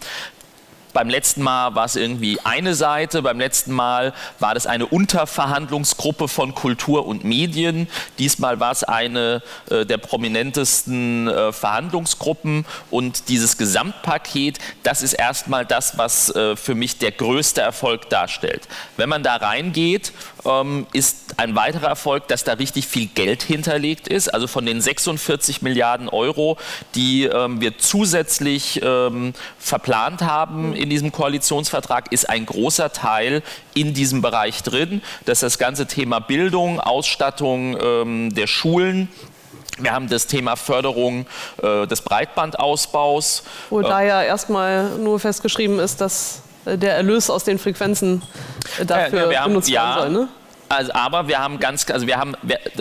beim 0.93 1.09
letzten 1.09 1.41
Mal 1.41 1.75
war 1.75 1.85
es 1.85 1.95
irgendwie 1.95 2.39
eine 2.43 2.73
Seite, 2.73 3.21
beim 3.21 3.39
letzten 3.39 3.73
Mal 3.73 4.13
war 4.39 4.53
das 4.53 4.67
eine 4.67 4.85
Unterverhandlungsgruppe 4.85 6.27
von 6.27 6.55
Kultur 6.55 7.05
und 7.05 7.23
Medien. 7.23 7.87
Diesmal 8.17 8.59
war 8.59 8.71
es 8.71 8.83
eine 8.83 9.41
äh, 9.69 9.85
der 9.85 9.97
prominentesten 9.97 11.27
äh, 11.27 11.51
Verhandlungsgruppen 11.51 12.65
und 12.89 13.29
dieses 13.29 13.57
Gesamtpaket, 13.57 14.59
das 14.83 15.01
ist 15.01 15.13
erstmal 15.13 15.65
das, 15.65 15.97
was 15.97 16.33
äh, 16.35 16.55
für 16.55 16.75
mich 16.75 16.97
der 16.97 17.11
größte 17.11 17.61
Erfolg 17.61 18.09
darstellt. 18.09 18.67
Wenn 18.97 19.09
man 19.09 19.23
da 19.23 19.35
reingeht, 19.35 20.11
ähm, 20.45 20.87
ist 20.93 21.35
ein 21.37 21.55
weiterer 21.55 21.87
Erfolg, 21.87 22.27
dass 22.27 22.43
da 22.43 22.53
richtig 22.53 22.87
viel 22.87 23.07
Geld 23.07 23.43
hinterlegt 23.43 24.07
ist. 24.07 24.33
Also 24.33 24.47
von 24.47 24.65
den 24.65 24.81
46 24.81 25.61
Milliarden 25.61 26.09
Euro, 26.09 26.57
die 26.95 27.25
ähm, 27.25 27.61
wir 27.61 27.77
zusätzlich 27.77 28.81
ähm, 28.83 29.33
verplant 29.57 30.21
haben 30.21 30.73
in 30.73 30.89
diesem 30.89 31.11
Koalitionsvertrag, 31.11 32.11
ist 32.11 32.29
ein 32.29 32.45
großer 32.45 32.91
Teil 32.91 33.43
in 33.73 33.93
diesem 33.93 34.21
Bereich 34.21 34.63
drin. 34.63 35.01
Das 35.25 35.39
ist 35.39 35.43
das 35.43 35.57
ganze 35.57 35.87
Thema 35.87 36.19
Bildung, 36.19 36.79
Ausstattung 36.79 37.77
ähm, 37.81 38.33
der 38.33 38.47
Schulen. 38.47 39.09
Wir 39.77 39.93
haben 39.93 40.09
das 40.09 40.27
Thema 40.27 40.55
Förderung 40.55 41.25
äh, 41.61 41.87
des 41.87 42.01
Breitbandausbaus. 42.01 43.43
Wo 43.69 43.79
äh, 43.79 43.83
da 43.83 44.01
ja 44.01 44.23
erstmal 44.23 44.97
nur 44.97 45.19
festgeschrieben 45.19 45.79
ist, 45.79 46.01
dass 46.01 46.41
der 46.65 46.95
Erlös 46.95 47.29
aus 47.29 47.43
den 47.43 47.59
Frequenzen 47.59 48.21
äh, 48.79 48.85
dafür 48.85 49.31
ja, 49.31 49.47
benutzt 49.47 49.71
werden 49.71 49.93
soll. 49.95 50.09
Ne? 50.09 50.27
Also, 50.69 50.93
aber 50.93 51.27
wir 51.27 51.39
haben 51.39 51.59
ganz, 51.59 51.89
also 51.89 52.05
wir 52.05 52.17
haben, 52.17 52.35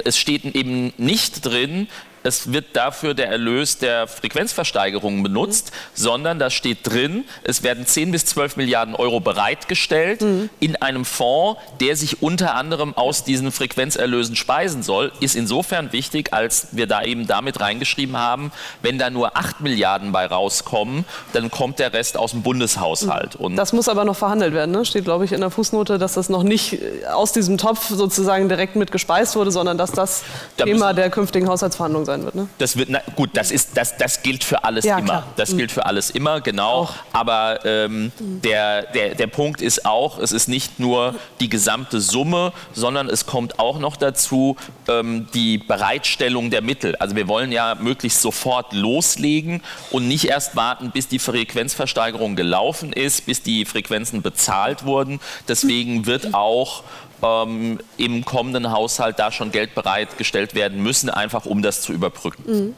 es 0.05 0.19
steht 0.19 0.45
eben 0.45 0.93
nicht 0.99 1.45
drin, 1.45 1.89
es 2.29 2.53
wird 2.53 2.77
dafür 2.77 3.15
der 3.15 3.29
Erlös 3.29 3.79
der 3.79 4.07
Frequenzversteigerungen 4.07 5.23
benutzt, 5.23 5.73
mhm. 5.73 5.77
sondern 5.95 6.39
da 6.39 6.51
steht 6.51 6.79
drin, 6.85 7.25
es 7.43 7.63
werden 7.63 7.87
10 7.87 8.13
bis 8.13 8.27
12 8.27 8.57
Milliarden 8.57 8.95
Euro 8.95 9.21
bereitgestellt 9.21 10.21
mhm. 10.21 10.51
in 10.61 10.77
einem 10.77 11.05
Fonds, 11.05 11.61
der 11.81 11.97
sich 11.97 12.23
unter 12.23 12.55
anderem 12.55 12.97
aus 12.97 13.25
diesen 13.25 13.51
Frequenzerlösen 13.51 14.37
speisen 14.37 14.83
soll. 14.83 15.11
Ist 15.21 15.35
insofern 15.35 15.93
wichtig, 15.93 16.33
als 16.33 16.69
wir 16.73 16.87
da 16.87 17.03
eben 17.03 17.27
damit 17.27 17.61
reingeschrieben 17.61 18.17
haben, 18.17 18.53
wenn 18.83 18.99
da 18.99 19.11
nur 19.11 19.37
8 19.37 19.61
Milliarden 19.61 20.13
bei 20.13 20.27
rauskommen, 20.27 21.05
dann 21.33 21.51
kommt 21.51 21.79
der 21.79 21.93
Rest 21.93 22.17
aus 22.17 22.33
dem 22.33 22.43
Bundeshaushalt. 22.43 23.39
Mhm. 23.39 23.45
Und 23.45 23.57
das 23.57 23.73
muss 23.73 23.89
aber 23.89 24.05
noch 24.05 24.17
verhandelt 24.17 24.53
werden. 24.55 24.73
Ne? 24.73 24.85
Steht, 24.85 25.05
glaube 25.05 25.25
ich, 25.25 25.33
in 25.33 25.41
der 25.41 25.51
Fußnote, 25.51 25.99
dass 25.99 26.15
das 26.15 26.29
noch 26.29 26.43
nicht 26.43 26.75
äh, 26.75 27.07
aus 27.13 27.33
diesem 27.33 27.57
Topf 27.59 27.89
sozusagen 27.89 28.49
direkt 28.49 28.77
mit 28.77 28.93
gespeist 28.93 29.35
wurde, 29.37 29.51
sondern 29.51 29.79
dass 29.79 29.93
das 29.93 30.23
da 30.57 30.65
Thema 30.65 30.93
der 30.93 31.11
künftigen 31.11 31.49
Haushaltsverhandlungen 31.49 32.07
sein 32.07 32.18
wird. 32.25 32.35
Ne? 32.35 32.49
Das 32.59 32.77
wird, 32.77 32.89
na, 32.91 33.01
gut, 33.17 33.31
das, 33.35 33.51
ist, 33.51 33.77
das, 33.77 33.97
das 33.97 34.23
gilt 34.23 34.45
für 34.45 34.65
alles 34.65 34.85
ja, 34.85 34.99
immer. 34.99 35.07
Klar. 35.07 35.27
Das 35.37 35.53
mhm. 35.53 35.59
gilt 35.59 35.73
für 35.73 35.87
alles 35.87 36.11
immer, 36.11 36.41
genau. 36.41 36.83
Auch. 36.83 36.95
Aber 37.13 37.65
ähm, 37.65 38.13
der, 38.19 38.83
der, 38.83 39.15
der 39.15 39.27
Punkt 39.27 39.61
ist 39.61 39.85
auch, 39.87 40.19
es 40.19 40.33
ist 40.33 40.49
nicht 40.49 40.79
nur 40.81 41.15
die 41.41 41.49
gesamte 41.49 42.01
Summe, 42.01 42.53
sondern 42.73 43.09
es 43.09 43.27
kommt 43.27 43.59
auch 43.59 43.79
noch 43.79 43.97
dazu 43.97 44.57
ähm, 44.89 45.29
die 45.35 45.59
Bereitstellung 45.59 46.51
der 46.51 46.63
Mittel. 46.63 46.97
Also 46.97 47.17
wir 47.17 47.29
wollen 47.29 47.53
ja 47.53 47.75
möglichst 47.75 48.23
sofort 48.23 48.73
loslegen 48.73 49.63
und 49.91 50.09
nicht 50.09 50.27
erst 50.27 50.57
warten, 50.57 50.91
bis 50.91 51.09
die 51.09 51.19
Frequenzversteigerung 51.19 52.37
gelaufen 52.37 52.93
ist, 52.93 53.27
bis 53.27 53.43
die 53.43 53.65
Frequenzen 53.65 54.23
bezahlt 54.23 54.85
wurden. 54.85 55.21
Deswegen 55.49 56.07
wird 56.07 56.35
auch 56.35 56.83
ähm, 57.23 57.79
im 57.97 58.25
kommenden 58.25 58.71
Haushalt 58.71 59.19
da 59.19 59.33
schon 59.33 59.53
Geld 59.53 59.75
bereitgestellt 59.75 60.55
werden 60.55 60.83
müssen, 60.83 61.11
einfach 61.11 61.47
um 61.47 61.63
das 61.63 61.83
zu 61.83 61.93
überbrücken. 61.93 62.43
Mhm. 62.47 62.75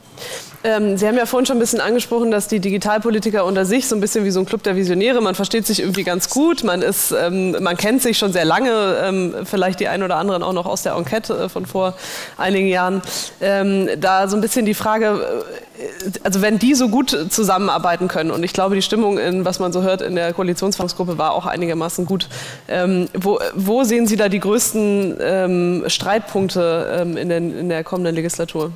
Ähm, 0.62 0.98
Sie 0.98 1.08
haben 1.08 1.16
ja 1.16 1.24
vorhin 1.24 1.46
schon 1.46 1.56
ein 1.56 1.60
bisschen 1.60 1.80
angesprochen, 1.80 2.30
dass 2.30 2.46
die 2.46 2.60
Digitalpolitiker 2.60 3.46
unter 3.46 3.64
sich 3.64 3.88
so 3.88 3.96
ein 3.96 4.00
bisschen 4.00 4.26
wie 4.26 4.30
so 4.30 4.40
ein 4.40 4.46
Club 4.46 4.62
der 4.62 4.76
Visionäre, 4.76 5.22
man 5.22 5.34
versteht 5.34 5.66
sich 5.66 5.80
irgendwie 5.80 6.04
ganz 6.04 6.28
gut, 6.28 6.64
man, 6.64 6.82
ist, 6.82 7.12
ähm, 7.12 7.56
man 7.62 7.78
kennt 7.78 8.02
sich 8.02 8.18
schon 8.18 8.32
sehr 8.34 8.44
lange, 8.44 8.98
ähm, 9.02 9.34
vielleicht 9.44 9.80
die 9.80 9.88
einen 9.88 10.02
oder 10.02 10.16
anderen 10.16 10.42
auch 10.42 10.52
noch 10.52 10.66
aus 10.66 10.82
der 10.82 10.96
Enquete 10.96 11.34
äh, 11.34 11.48
von 11.48 11.64
vor 11.64 11.94
einigen 12.36 12.68
Jahren. 12.68 13.00
Ähm, 13.40 13.88
da 13.98 14.28
so 14.28 14.36
ein 14.36 14.42
bisschen 14.42 14.66
die 14.66 14.74
Frage, 14.74 15.46
äh, 15.78 16.18
also 16.24 16.42
wenn 16.42 16.58
die 16.58 16.74
so 16.74 16.90
gut 16.90 17.16
zusammenarbeiten 17.30 18.08
können 18.08 18.30
und 18.30 18.42
ich 18.42 18.52
glaube, 18.52 18.74
die 18.74 18.82
Stimmung, 18.82 19.16
in, 19.16 19.46
was 19.46 19.60
man 19.60 19.72
so 19.72 19.80
hört 19.80 20.02
in 20.02 20.14
der 20.14 20.34
Koalitionsfangsgruppe, 20.34 21.16
war 21.16 21.32
auch 21.32 21.46
einigermaßen 21.46 22.04
gut. 22.04 22.28
Ähm, 22.68 23.08
wo, 23.14 23.38
wo, 23.54 23.82
sehen 23.84 24.06
Sie 24.06 24.16
da 24.16 24.28
die 24.28 24.40
größten 24.40 25.16
ähm, 25.22 25.84
Streitpunkte 25.86 27.06
in, 27.18 27.30
den, 27.30 27.58
in 27.58 27.68
der 27.70 27.82
kommenden 27.82 28.14
Legislatur? 28.14 28.72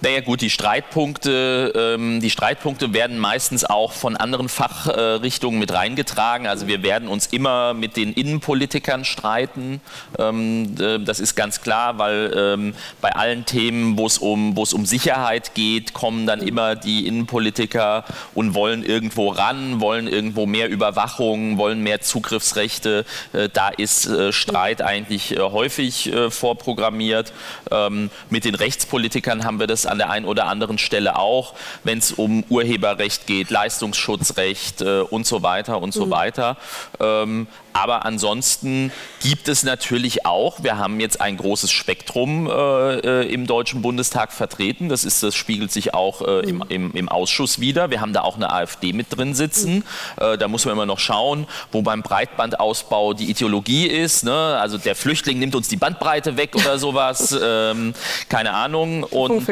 Naja 0.00 0.20
gut, 0.20 0.42
die 0.42 0.50
Streitpunkte, 0.50 1.72
ähm, 1.74 2.20
die 2.20 2.30
Streitpunkte 2.30 2.92
werden 2.94 3.18
meistens 3.18 3.64
auch 3.64 3.92
von 3.92 4.16
anderen 4.16 4.48
Fachrichtungen 4.48 5.58
mit 5.58 5.72
reingetragen. 5.72 6.46
Also 6.46 6.68
wir 6.68 6.84
werden 6.84 7.08
uns 7.08 7.26
immer 7.26 7.74
mit 7.74 7.96
den 7.96 8.12
Innenpolitikern 8.12 9.04
streiten. 9.04 9.80
Ähm, 10.16 10.76
äh, 10.78 11.00
das 11.00 11.18
ist 11.18 11.34
ganz 11.34 11.62
klar, 11.62 11.98
weil 11.98 12.32
ähm, 12.36 12.74
bei 13.00 13.10
allen 13.10 13.44
Themen, 13.44 13.98
wo 13.98 14.06
es 14.06 14.18
um, 14.18 14.56
um 14.56 14.86
Sicherheit 14.86 15.54
geht, 15.54 15.94
kommen 15.94 16.28
dann 16.28 16.42
immer 16.42 16.76
die 16.76 17.08
Innenpolitiker 17.08 18.04
und 18.34 18.54
wollen 18.54 18.84
irgendwo 18.84 19.30
ran, 19.30 19.80
wollen 19.80 20.06
irgendwo 20.06 20.46
mehr 20.46 20.68
Überwachung, 20.68 21.58
wollen 21.58 21.82
mehr 21.82 22.00
Zugriffsrechte. 22.02 23.04
Äh, 23.32 23.48
da 23.52 23.70
ist 23.70 24.06
äh, 24.06 24.32
Streit 24.32 24.80
eigentlich 24.80 25.36
äh, 25.36 25.40
häufig 25.40 26.12
äh, 26.12 26.30
vorprogrammiert. 26.30 27.32
Ähm, 27.72 28.10
mit 28.30 28.44
den 28.44 28.54
Rechtspolitikern 28.54 29.44
haben 29.44 29.58
wir 29.58 29.66
das 29.66 29.87
an 29.88 29.98
der 29.98 30.10
einen 30.10 30.26
oder 30.26 30.46
anderen 30.46 30.78
Stelle 30.78 31.16
auch, 31.16 31.54
wenn 31.84 31.98
es 31.98 32.12
um 32.12 32.44
Urheberrecht 32.48 33.26
geht, 33.26 33.50
Leistungsschutzrecht 33.50 34.82
äh, 34.82 35.00
und 35.00 35.26
so 35.26 35.42
weiter 35.42 35.80
und 35.80 35.92
so 35.92 36.06
mhm. 36.06 36.10
weiter. 36.10 36.56
Ähm, 37.00 37.46
aber 37.78 38.04
ansonsten 38.04 38.90
gibt 39.20 39.46
es 39.46 39.62
natürlich 39.62 40.26
auch, 40.26 40.64
wir 40.64 40.78
haben 40.78 40.98
jetzt 40.98 41.20
ein 41.20 41.36
großes 41.36 41.70
Spektrum 41.70 42.48
äh, 42.48 42.50
äh 42.98 43.32
im 43.32 43.46
Deutschen 43.46 43.82
Bundestag 43.82 44.32
vertreten. 44.32 44.88
Das, 44.88 45.04
ist, 45.04 45.22
das 45.22 45.36
spiegelt 45.36 45.70
sich 45.70 45.94
auch 45.94 46.22
äh, 46.22 46.40
im, 46.40 46.64
im, 46.68 46.92
im, 46.92 47.08
Ausschuss 47.08 47.60
wieder. 47.60 47.90
Wir 47.90 48.00
haben 48.00 48.12
da 48.12 48.22
auch 48.22 48.34
eine 48.34 48.52
AfD 48.52 48.92
mit 48.92 49.16
drin 49.16 49.32
sitzen. 49.32 49.84
Äh, 50.16 50.36
da 50.38 50.48
muss 50.48 50.64
man 50.64 50.72
immer 50.72 50.86
noch 50.86 50.98
schauen, 50.98 51.46
wo 51.70 51.82
beim 51.82 52.02
Breitbandausbau 52.02 53.14
die 53.14 53.30
Ideologie 53.30 53.86
ist. 53.86 54.24
Ne? 54.24 54.58
Also 54.60 54.76
der 54.76 54.96
Flüchtling 54.96 55.38
nimmt 55.38 55.54
uns 55.54 55.68
die 55.68 55.76
Bandbreite 55.76 56.36
weg 56.36 56.56
oder 56.56 56.80
sowas. 56.80 57.36
ähm, 57.42 57.94
keine 58.28 58.54
Ahnung. 58.54 59.04
Und, 59.04 59.46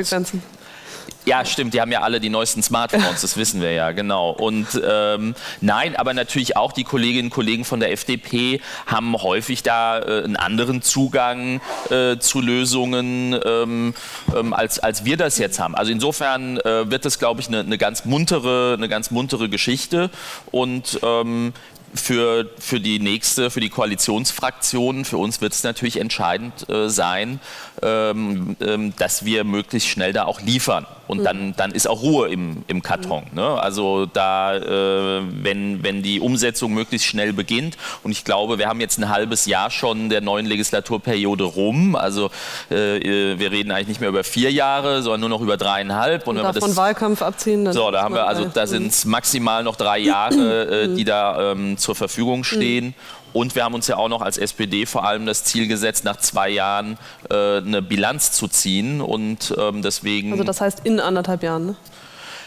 ja, 1.26 1.44
stimmt, 1.44 1.74
die 1.74 1.80
haben 1.80 1.90
ja 1.90 2.02
alle 2.02 2.20
die 2.20 2.28
neuesten 2.28 2.62
Smartphones, 2.62 3.20
das 3.20 3.36
wissen 3.36 3.60
wir 3.60 3.72
ja, 3.72 3.90
genau. 3.90 4.30
Und 4.30 4.80
ähm, 4.88 5.34
nein, 5.60 5.96
aber 5.96 6.14
natürlich 6.14 6.56
auch 6.56 6.72
die 6.72 6.84
Kolleginnen 6.84 7.26
und 7.26 7.30
Kollegen 7.30 7.64
von 7.64 7.80
der 7.80 7.90
FDP 7.90 8.60
haben 8.86 9.14
häufig 9.20 9.64
da 9.64 9.98
äh, 9.98 10.22
einen 10.22 10.36
anderen 10.36 10.82
Zugang 10.82 11.60
äh, 11.90 12.16
zu 12.18 12.40
Lösungen, 12.40 13.38
ähm, 13.44 13.94
ähm, 14.36 14.54
als, 14.54 14.78
als 14.78 15.04
wir 15.04 15.16
das 15.16 15.38
jetzt 15.38 15.58
haben. 15.58 15.74
Also 15.74 15.90
insofern 15.90 16.58
äh, 16.58 16.90
wird 16.90 17.04
das, 17.04 17.18
glaube 17.18 17.40
ich, 17.40 17.48
eine, 17.48 17.60
eine, 17.60 17.76
ganz 17.76 18.04
muntere, 18.04 18.74
eine 18.78 18.88
ganz 18.88 19.10
muntere 19.10 19.48
Geschichte. 19.48 20.10
Und 20.52 21.00
ähm, 21.02 21.52
für, 21.94 22.50
für 22.58 22.80
die 22.80 22.98
nächste, 22.98 23.50
für 23.50 23.60
die 23.60 23.68
Koalitionsfraktionen, 23.68 25.04
für 25.04 25.18
uns 25.18 25.40
wird 25.40 25.52
es 25.52 25.62
natürlich 25.62 25.98
entscheidend 25.98 26.68
äh, 26.68 26.88
sein, 26.88 27.40
ähm, 27.82 28.56
ähm, 28.60 28.94
dass 28.96 29.24
wir 29.24 29.44
möglichst 29.44 29.88
schnell 29.88 30.12
da 30.12 30.24
auch 30.24 30.40
liefern. 30.40 30.86
Und 31.06 31.24
dann, 31.24 31.54
dann 31.56 31.70
ist 31.70 31.88
auch 31.88 32.02
Ruhe 32.02 32.28
im, 32.28 32.64
im 32.66 32.82
Karton. 32.82 33.24
Ne? 33.32 33.44
Also 33.44 34.06
da, 34.06 34.56
äh, 34.56 35.22
wenn, 35.42 35.82
wenn 35.82 36.02
die 36.02 36.20
Umsetzung 36.20 36.74
möglichst 36.74 37.06
schnell 37.06 37.32
beginnt, 37.32 37.76
und 38.02 38.10
ich 38.12 38.24
glaube, 38.24 38.58
wir 38.58 38.68
haben 38.68 38.80
jetzt 38.80 38.98
ein 38.98 39.08
halbes 39.08 39.46
Jahr 39.46 39.70
schon 39.70 40.08
der 40.08 40.20
neuen 40.20 40.46
Legislaturperiode 40.46 41.44
rum. 41.44 41.94
Also 41.94 42.30
äh, 42.70 43.38
wir 43.38 43.50
reden 43.50 43.70
eigentlich 43.70 43.88
nicht 43.88 44.00
mehr 44.00 44.08
über 44.10 44.24
vier 44.24 44.50
Jahre, 44.50 45.02
sondern 45.02 45.20
nur 45.20 45.30
noch 45.30 45.40
über 45.40 45.56
dreieinhalb. 45.56 46.26
Und, 46.26 46.36
und 46.36 46.44
wenn 46.44 46.54
wir 46.54 46.60
das, 46.60 46.76
Wahlkampf 46.76 47.22
abziehen, 47.22 47.64
dann 47.64 47.74
so, 47.74 47.90
da 47.90 48.02
haben 48.02 48.14
wir 48.14 48.26
also, 48.26 48.46
da 48.52 48.66
sind 48.66 48.88
es 48.88 49.04
maximal 49.04 49.62
noch 49.62 49.76
drei 49.76 49.98
Jahre, 49.98 50.84
äh, 50.84 50.88
die 50.96 51.04
da 51.04 51.52
ähm, 51.52 51.78
zur 51.78 51.94
Verfügung 51.94 52.44
stehen. 52.44 52.94
Und 53.36 53.54
wir 53.54 53.64
haben 53.64 53.74
uns 53.74 53.86
ja 53.86 53.98
auch 53.98 54.08
noch 54.08 54.22
als 54.22 54.38
SPD 54.38 54.86
vor 54.86 55.04
allem 55.04 55.26
das 55.26 55.44
Ziel 55.44 55.68
gesetzt, 55.68 56.04
nach 56.04 56.16
zwei 56.16 56.48
Jahren 56.48 56.96
äh, 57.28 57.58
eine 57.58 57.82
Bilanz 57.82 58.32
zu 58.32 58.48
ziehen. 58.48 59.02
Und 59.02 59.54
ähm, 59.58 59.82
deswegen. 59.82 60.32
Also 60.32 60.42
das 60.42 60.62
heißt 60.62 60.80
in 60.84 61.00
anderthalb 61.00 61.42
Jahren, 61.42 61.66
ne? 61.66 61.76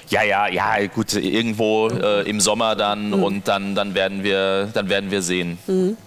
Ja, 0.09 0.23
ja, 0.23 0.47
ja, 0.47 0.87
gut, 0.87 1.13
irgendwo 1.13 1.87
äh, 1.87 2.27
im 2.27 2.39
Sommer 2.39 2.75
dann 2.75 3.09
mhm. 3.09 3.23
und 3.23 3.47
dann, 3.47 3.75
dann, 3.75 3.93
werden 3.93 4.23
wir, 4.23 4.67
dann 4.73 4.89
werden 4.89 5.11
wir 5.11 5.21
sehen. 5.21 5.59
Mhm. 5.67 5.97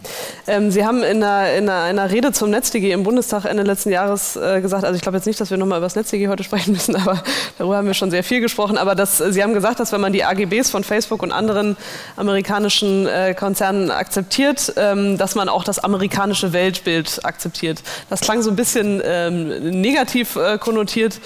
Ähm, 0.49 0.73
Sie 0.73 0.85
haben 0.85 1.05
in 1.05 1.23
einer, 1.23 1.53
in 1.55 1.69
einer, 1.69 2.11
Rede 2.11 2.33
zum 2.33 2.51
NetzDG 2.51 2.91
im 2.91 3.05
Bundestag 3.05 3.45
Ende 3.45 3.62
letzten 3.62 3.91
Jahres 3.91 4.35
äh, 4.35 4.61
gesagt, 4.61 4.83
also 4.83 4.97
ich 4.97 5.03
glaube 5.03 5.19
jetzt 5.19 5.27
nicht, 5.27 5.41
dass 5.41 5.51
wir 5.51 5.57
nochmal 5.57 5.79
über 5.79 5.87
das 5.87 5.95
NetzDG 5.95 6.27
heute 6.27 6.43
sprechen 6.43 6.73
müssen, 6.73 6.97
aber 6.97 7.23
darüber 7.59 7.77
haben 7.77 7.87
wir 7.87 7.95
schon 7.95 8.11
sehr 8.11 8.25
viel 8.25 8.41
gesprochen, 8.41 8.77
aber 8.77 8.97
dass, 8.97 9.19
Sie 9.19 9.41
haben 9.41 9.55
gesagt, 9.55 9.79
dass 9.79 9.93
wenn 9.93 10.01
man 10.01 10.12
die 10.12 10.25
AGBs 10.25 10.71
von 10.71 10.83
Facebook 10.83 11.23
und 11.23 11.31
anderen 11.31 11.77
amerikanischen 12.17 13.07
äh, 13.07 13.35
Konzernen 13.35 13.93
akzeptiert, 13.93 14.73
ähm, 14.79 15.17
dass 15.17 15.37
man 15.37 15.49
auch 15.49 15.62
das 15.62 15.79
amerikanische 15.79 16.53
Weltbild 16.53 17.21
akzeptiert. 17.25 17.83
Das 18.11 18.21
klang 18.21 18.43
so 18.43 18.51
ein 18.51 18.57
bisschen 18.57 19.01
ähm, 19.05 19.81
negativ 19.81 20.35
äh, 20.35 20.59
konnotiert. 20.59 21.21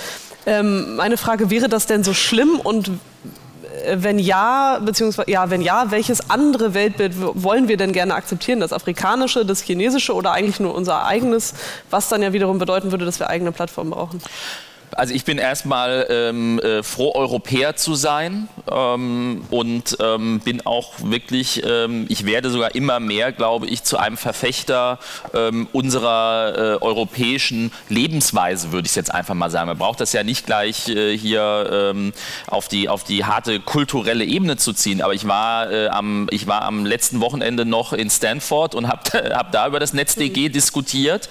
Ähm, 0.46 0.96
meine 0.96 1.16
Frage, 1.16 1.50
wäre 1.50 1.68
das 1.68 1.86
denn 1.86 2.04
so 2.04 2.14
schlimm 2.14 2.60
und 2.60 2.88
äh, 2.88 3.96
wenn 3.96 4.18
ja, 4.18 4.78
beziehungsweise 4.80 5.28
ja, 5.30 5.50
wenn 5.50 5.60
ja, 5.60 5.90
welches 5.90 6.30
andere 6.30 6.72
Weltbild 6.72 7.14
wollen 7.18 7.66
wir 7.66 7.76
denn 7.76 7.92
gerne 7.92 8.14
akzeptieren? 8.14 8.60
Das 8.60 8.72
afrikanische, 8.72 9.44
das 9.44 9.60
chinesische 9.60 10.14
oder 10.14 10.32
eigentlich 10.32 10.60
nur 10.60 10.74
unser 10.74 11.04
eigenes, 11.04 11.54
was 11.90 12.08
dann 12.08 12.22
ja 12.22 12.32
wiederum 12.32 12.58
bedeuten 12.58 12.92
würde, 12.92 13.04
dass 13.04 13.18
wir 13.18 13.28
eigene 13.28 13.50
Plattformen 13.50 13.90
brauchen? 13.90 14.22
Also 14.92 15.14
ich 15.14 15.24
bin 15.24 15.38
erstmal 15.38 16.06
ähm, 16.10 16.58
äh, 16.60 16.82
froh, 16.82 17.12
Europäer 17.14 17.76
zu 17.76 17.94
sein 17.94 18.48
ähm, 18.70 19.44
und 19.50 19.96
ähm, 20.00 20.40
bin 20.40 20.64
auch 20.64 20.94
wirklich, 21.02 21.62
ähm, 21.66 22.06
ich 22.08 22.24
werde 22.24 22.50
sogar 22.50 22.74
immer 22.74 23.00
mehr, 23.00 23.32
glaube 23.32 23.66
ich, 23.66 23.82
zu 23.82 23.98
einem 23.98 24.16
Verfechter 24.16 24.98
ähm, 25.34 25.68
unserer 25.72 26.54
äh, 26.56 26.82
europäischen 26.82 27.72
Lebensweise, 27.88 28.72
würde 28.72 28.86
ich 28.86 28.94
jetzt 28.94 29.12
einfach 29.12 29.34
mal 29.34 29.50
sagen. 29.50 29.68
Man 29.68 29.78
braucht 29.78 30.00
das 30.00 30.12
ja 30.12 30.22
nicht 30.22 30.46
gleich 30.46 30.88
äh, 30.88 31.16
hier 31.16 31.68
ähm, 31.72 32.12
auf, 32.46 32.68
die, 32.68 32.88
auf 32.88 33.04
die 33.04 33.24
harte 33.24 33.60
kulturelle 33.60 34.24
Ebene 34.24 34.56
zu 34.56 34.72
ziehen, 34.72 35.02
aber 35.02 35.14
ich 35.14 35.26
war, 35.26 35.70
äh, 35.70 35.88
am, 35.88 36.28
ich 36.30 36.46
war 36.46 36.62
am 36.62 36.86
letzten 36.86 37.20
Wochenende 37.20 37.64
noch 37.64 37.92
in 37.92 38.08
Stanford 38.08 38.74
und 38.74 38.88
habe 38.88 39.34
hab 39.34 39.52
da 39.52 39.66
über 39.66 39.80
das 39.80 39.92
NetzDG 39.92 40.48
diskutiert. 40.48 41.28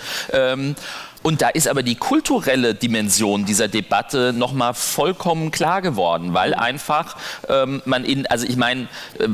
Und 1.26 1.42
da 1.42 1.50
ist 1.50 1.68
aber 1.68 1.82
die 1.82 1.96
kulturelle 1.96 2.76
Dimension 2.76 3.46
dieser 3.46 3.68
Debatte 3.68 4.32
nochmal 4.32 4.76
vollkommen 4.76 5.50
klar 5.50 5.82
geworden, 5.82 6.36
weil 6.36 6.54
einfach 6.54 7.18
ähm, 7.50 7.82
man 7.86 8.06
in, 8.06 8.28
also 8.28 8.46
ich 8.46 8.58
meine, 8.58 8.88
äh, 9.18 9.30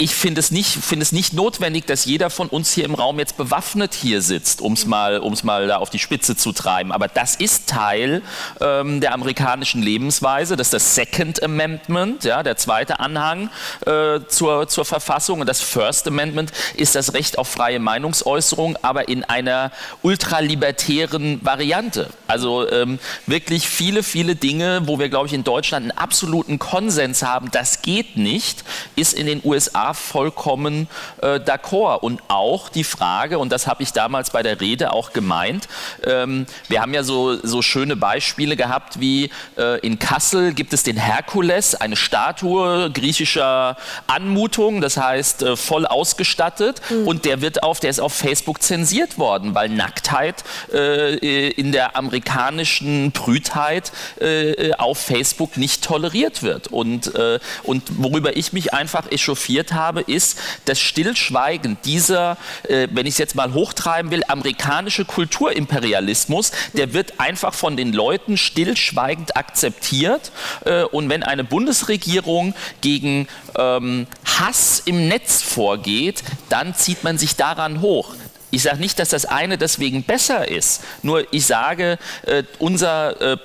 ich 0.00 0.14
finde 0.14 0.38
es, 0.38 0.52
nicht, 0.52 0.70
find 0.70 1.02
es 1.02 1.10
nicht 1.10 1.32
notwendig, 1.32 1.86
dass 1.86 2.04
jeder 2.04 2.30
von 2.30 2.48
uns 2.48 2.72
hier 2.72 2.84
im 2.84 2.94
Raum 2.94 3.18
jetzt 3.18 3.36
bewaffnet 3.36 3.94
hier 3.94 4.22
sitzt, 4.22 4.60
um 4.60 4.74
es 4.74 4.86
mal, 4.86 5.18
um's 5.18 5.42
mal 5.42 5.66
da 5.66 5.78
auf 5.78 5.90
die 5.90 5.98
Spitze 5.98 6.36
zu 6.36 6.52
treiben. 6.52 6.92
Aber 6.92 7.08
das 7.08 7.34
ist 7.34 7.68
Teil 7.68 8.22
ähm, 8.60 9.00
der 9.00 9.12
amerikanischen 9.12 9.82
Lebensweise. 9.82 10.56
Das 10.56 10.68
ist 10.68 10.74
das 10.74 10.94
Second 10.94 11.42
Amendment, 11.42 12.22
ja, 12.22 12.44
der 12.44 12.56
zweite 12.56 13.00
Anhang 13.00 13.50
äh, 13.86 14.20
zur, 14.28 14.68
zur 14.68 14.84
Verfassung. 14.84 15.40
Und 15.40 15.48
das 15.48 15.60
First 15.60 16.06
Amendment 16.06 16.52
ist 16.76 16.94
das 16.94 17.12
Recht 17.12 17.36
auf 17.36 17.48
freie 17.48 17.80
Meinungsäußerung, 17.80 18.76
aber 18.82 19.08
in 19.08 19.24
einer 19.24 19.72
ultralibertären 20.02 21.44
Variante. 21.44 22.10
Also 22.28 22.70
ähm, 22.70 23.00
wirklich 23.26 23.68
viele, 23.68 24.04
viele 24.04 24.36
Dinge, 24.36 24.82
wo 24.84 25.00
wir, 25.00 25.08
glaube 25.08 25.26
ich, 25.26 25.32
in 25.32 25.42
Deutschland 25.42 25.90
einen 25.90 25.98
absoluten 25.98 26.60
Konsens 26.60 27.24
haben, 27.24 27.50
das 27.50 27.82
geht 27.82 28.16
nicht, 28.16 28.62
ist 28.94 29.12
in 29.12 29.26
den 29.26 29.40
USA 29.44 29.87
vollkommen 29.94 30.88
äh, 31.22 31.38
d'accord. 31.38 32.00
Und 32.00 32.22
auch 32.28 32.68
die 32.68 32.84
Frage, 32.84 33.38
und 33.38 33.50
das 33.52 33.66
habe 33.66 33.82
ich 33.82 33.92
damals 33.92 34.30
bei 34.30 34.42
der 34.42 34.60
Rede 34.60 34.92
auch 34.92 35.12
gemeint, 35.12 35.68
ähm, 36.04 36.46
wir 36.68 36.80
haben 36.80 36.94
ja 36.94 37.02
so, 37.02 37.36
so 37.44 37.62
schöne 37.62 37.96
Beispiele 37.96 38.56
gehabt, 38.56 39.00
wie 39.00 39.30
äh, 39.56 39.78
in 39.80 39.98
Kassel 39.98 40.52
gibt 40.54 40.72
es 40.72 40.82
den 40.82 40.96
Herkules, 40.96 41.74
eine 41.74 41.96
Statue 41.96 42.90
griechischer 42.90 43.76
Anmutung, 44.06 44.80
das 44.80 44.96
heißt 44.96 45.42
äh, 45.42 45.56
voll 45.56 45.86
ausgestattet. 45.86 46.80
Mhm. 46.90 47.06
Und 47.06 47.24
der 47.24 47.40
wird 47.40 47.62
auf, 47.62 47.80
der 47.80 47.90
ist 47.90 48.00
auf 48.00 48.12
Facebook 48.12 48.62
zensiert 48.62 49.18
worden, 49.18 49.54
weil 49.54 49.68
Nacktheit 49.68 50.44
äh, 50.72 51.48
in 51.48 51.72
der 51.72 51.96
amerikanischen 51.96 53.12
Brütheit 53.12 53.92
äh, 54.20 54.72
auf 54.74 54.98
Facebook 54.98 55.56
nicht 55.56 55.82
toleriert 55.82 56.42
wird. 56.42 56.68
Und, 56.68 57.14
äh, 57.14 57.38
und 57.62 57.82
worüber 58.02 58.36
ich 58.36 58.52
mich 58.52 58.74
einfach 58.74 59.10
echauffiert 59.10 59.72
habe, 59.72 59.77
habe, 59.78 60.02
ist 60.02 60.38
das 60.66 60.78
Stillschweigen 60.78 61.78
dieser, 61.84 62.36
äh, 62.64 62.88
wenn 62.90 63.06
ich 63.06 63.14
es 63.14 63.18
jetzt 63.18 63.34
mal 63.34 63.54
hochtreiben 63.54 64.10
will, 64.10 64.22
amerikanische 64.28 65.04
Kulturimperialismus, 65.04 66.52
der 66.74 66.92
wird 66.92 67.18
einfach 67.18 67.54
von 67.54 67.76
den 67.76 67.92
Leuten 67.92 68.36
stillschweigend 68.36 69.36
akzeptiert. 69.36 70.32
Äh, 70.64 70.82
und 70.82 71.08
wenn 71.08 71.22
eine 71.22 71.44
Bundesregierung 71.44 72.54
gegen 72.82 73.28
ähm, 73.56 74.06
Hass 74.24 74.82
im 74.84 75.08
Netz 75.08 75.40
vorgeht, 75.40 76.22
dann 76.48 76.74
zieht 76.74 77.04
man 77.04 77.16
sich 77.16 77.36
daran 77.36 77.80
hoch. 77.80 78.14
Ich 78.50 78.62
sage 78.62 78.78
nicht, 78.78 78.98
dass 78.98 79.10
das 79.10 79.26
eine 79.26 79.58
deswegen 79.58 80.02
besser 80.02 80.48
ist, 80.48 80.82
nur 81.02 81.32
ich 81.32 81.46
sage, 81.46 81.98
äh, 82.26 82.44
unser 82.58 83.20
äh, 83.20 83.36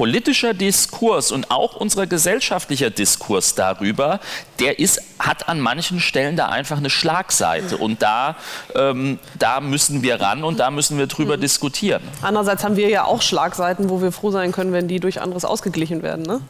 politischer 0.00 0.54
Diskurs 0.54 1.30
und 1.30 1.50
auch 1.50 1.76
unser 1.76 2.06
gesellschaftlicher 2.06 2.88
Diskurs 2.88 3.54
darüber, 3.54 4.18
der 4.58 4.78
ist, 4.78 4.98
hat 5.18 5.50
an 5.50 5.60
manchen 5.60 6.00
Stellen 6.00 6.36
da 6.36 6.46
einfach 6.46 6.78
eine 6.78 6.88
Schlagseite. 6.88 7.76
Und 7.76 8.00
da, 8.00 8.36
ähm, 8.74 9.18
da 9.38 9.60
müssen 9.60 10.02
wir 10.02 10.18
ran 10.18 10.42
und 10.42 10.58
da 10.58 10.70
müssen 10.70 10.96
wir 10.96 11.06
drüber 11.06 11.36
mhm. 11.36 11.42
diskutieren. 11.42 12.02
Andererseits 12.22 12.64
haben 12.64 12.76
wir 12.76 12.88
ja 12.88 13.04
auch 13.04 13.20
Schlagseiten, 13.20 13.90
wo 13.90 14.00
wir 14.00 14.10
froh 14.10 14.30
sein 14.30 14.52
können, 14.52 14.72
wenn 14.72 14.88
die 14.88 15.00
durch 15.00 15.20
anderes 15.20 15.44
ausgeglichen 15.44 16.02
werden. 16.02 16.22
Ne? 16.22 16.40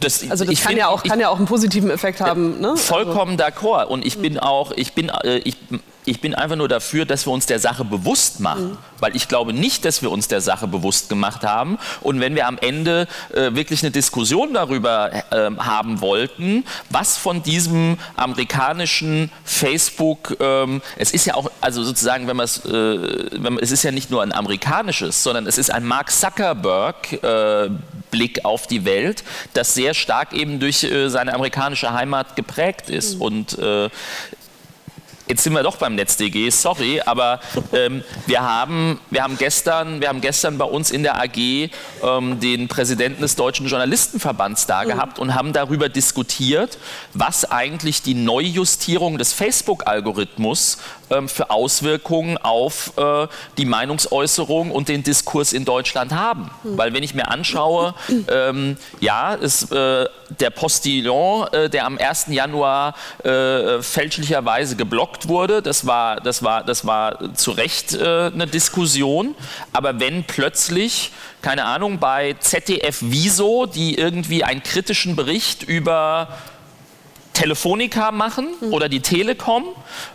Das, 0.00 0.30
also 0.30 0.44
das 0.44 0.60
kann, 0.60 0.72
find, 0.72 0.80
ja 0.80 0.88
auch, 0.88 1.02
kann 1.02 1.20
ja 1.20 1.30
auch 1.30 1.38
einen 1.38 1.46
positiven 1.46 1.88
Effekt 1.88 2.20
haben. 2.20 2.60
Ne? 2.60 2.76
Vollkommen 2.76 3.40
also. 3.40 3.68
d'accord. 3.68 3.86
Und 3.86 4.04
ich 4.04 4.18
bin 4.18 4.38
auch, 4.38 4.70
ich 4.72 4.92
bin, 4.92 5.08
äh, 5.08 5.38
ich, 5.38 5.56
ich 6.06 6.20
bin 6.20 6.34
einfach 6.34 6.56
nur 6.56 6.68
dafür, 6.68 7.06
dass 7.06 7.26
wir 7.26 7.32
uns 7.32 7.46
der 7.46 7.58
Sache 7.58 7.84
bewusst 7.84 8.40
machen, 8.40 8.72
mhm. 8.72 8.78
weil 9.00 9.16
ich 9.16 9.28
glaube 9.28 9.52
nicht, 9.52 9.84
dass 9.84 10.02
wir 10.02 10.10
uns 10.10 10.28
der 10.28 10.40
Sache 10.40 10.66
bewusst 10.66 11.08
gemacht 11.08 11.42
haben. 11.42 11.78
Und 12.02 12.20
wenn 12.20 12.34
wir 12.34 12.46
am 12.46 12.58
Ende 12.58 13.08
äh, 13.32 13.54
wirklich 13.54 13.82
eine 13.82 13.90
Diskussion 13.90 14.54
darüber 14.54 15.10
äh, 15.12 15.50
haben 15.58 16.00
wollten, 16.00 16.64
was 16.90 17.16
von 17.16 17.42
diesem 17.42 17.98
amerikanischen 18.16 19.30
Facebook, 19.44 20.36
ähm, 20.40 20.82
es 20.96 21.12
ist 21.12 21.24
ja 21.24 21.34
auch, 21.34 21.50
also 21.60 21.82
sozusagen, 21.82 22.26
wenn 22.26 22.36
man 22.36 22.44
es, 22.44 22.64
äh, 22.66 22.78
es 23.60 23.70
ist 23.70 23.82
ja 23.82 23.90
nicht 23.90 24.10
nur 24.10 24.22
ein 24.22 24.32
amerikanisches, 24.32 25.22
sondern 25.22 25.46
es 25.46 25.58
ist 25.58 25.70
ein 25.70 25.84
Mark 25.84 26.10
Zuckerberg 26.10 27.12
äh, 27.22 27.70
Blick 28.10 28.44
auf 28.44 28.66
die 28.66 28.84
Welt, 28.84 29.24
das 29.54 29.74
sehr 29.74 29.94
stark 29.94 30.34
eben 30.34 30.60
durch 30.60 30.84
äh, 30.84 31.08
seine 31.08 31.34
amerikanische 31.34 31.92
Heimat 31.92 32.36
geprägt 32.36 32.88
ist. 32.88 33.16
Mhm. 33.16 33.22
Und 33.22 33.58
äh, 33.58 33.88
Jetzt 35.26 35.42
sind 35.42 35.54
wir 35.54 35.62
doch 35.62 35.76
beim 35.76 35.94
NetzDG, 35.94 36.50
sorry, 36.50 37.00
aber 37.00 37.40
ähm, 37.72 38.04
wir, 38.26 38.42
haben, 38.42 39.00
wir, 39.08 39.22
haben 39.22 39.38
gestern, 39.38 40.02
wir 40.02 40.08
haben 40.08 40.20
gestern 40.20 40.58
bei 40.58 40.66
uns 40.66 40.90
in 40.90 41.02
der 41.02 41.18
AG 41.18 41.38
ähm, 41.38 41.70
den 42.40 42.68
Präsidenten 42.68 43.22
des 43.22 43.34
Deutschen 43.34 43.66
Journalistenverbands 43.66 44.66
da 44.66 44.84
mhm. 44.84 44.88
gehabt 44.88 45.18
und 45.18 45.34
haben 45.34 45.54
darüber 45.54 45.88
diskutiert, 45.88 46.76
was 47.14 47.50
eigentlich 47.50 48.02
die 48.02 48.12
Neujustierung 48.12 49.16
des 49.16 49.32
Facebook-Algorithmus 49.32 50.76
ähm, 51.10 51.28
für 51.28 51.50
Auswirkungen 51.50 52.38
auf 52.38 52.92
äh, 52.96 53.26
die 53.58 53.64
Meinungsäußerung 53.64 54.70
und 54.70 54.88
den 54.88 55.02
Diskurs 55.02 55.52
in 55.52 55.64
Deutschland 55.64 56.12
haben. 56.12 56.50
Mhm. 56.62 56.78
Weil 56.78 56.94
wenn 56.94 57.02
ich 57.02 57.14
mir 57.14 57.28
anschaue, 57.28 57.94
ähm, 58.28 58.76
ja, 59.00 59.34
ist 59.34 59.72
äh, 59.72 60.06
der 60.40 60.50
Postillon, 60.50 61.46
äh, 61.52 61.70
der 61.70 61.86
am 61.86 61.98
1. 61.98 62.26
Januar 62.28 62.94
äh, 63.22 63.82
fälschlicherweise 63.82 64.76
geblockt 64.76 65.28
wurde. 65.28 65.62
Das 65.62 65.86
war, 65.86 66.20
das 66.20 66.42
war, 66.42 66.64
das 66.64 66.86
war 66.86 67.34
zu 67.34 67.52
Recht 67.52 67.94
äh, 67.94 68.26
eine 68.26 68.46
Diskussion. 68.46 69.34
Aber 69.72 70.00
wenn 70.00 70.24
plötzlich, 70.24 71.12
keine 71.42 71.64
Ahnung, 71.64 71.98
bei 71.98 72.36
ZDF 72.40 72.98
Wieso, 73.00 73.66
die 73.66 73.96
irgendwie 73.96 74.44
einen 74.44 74.62
kritischen 74.62 75.16
Bericht 75.16 75.62
über 75.62 76.28
Telefonica 77.34 78.12
machen 78.12 78.46
oder 78.70 78.88
die 78.88 79.00
Telekom 79.00 79.64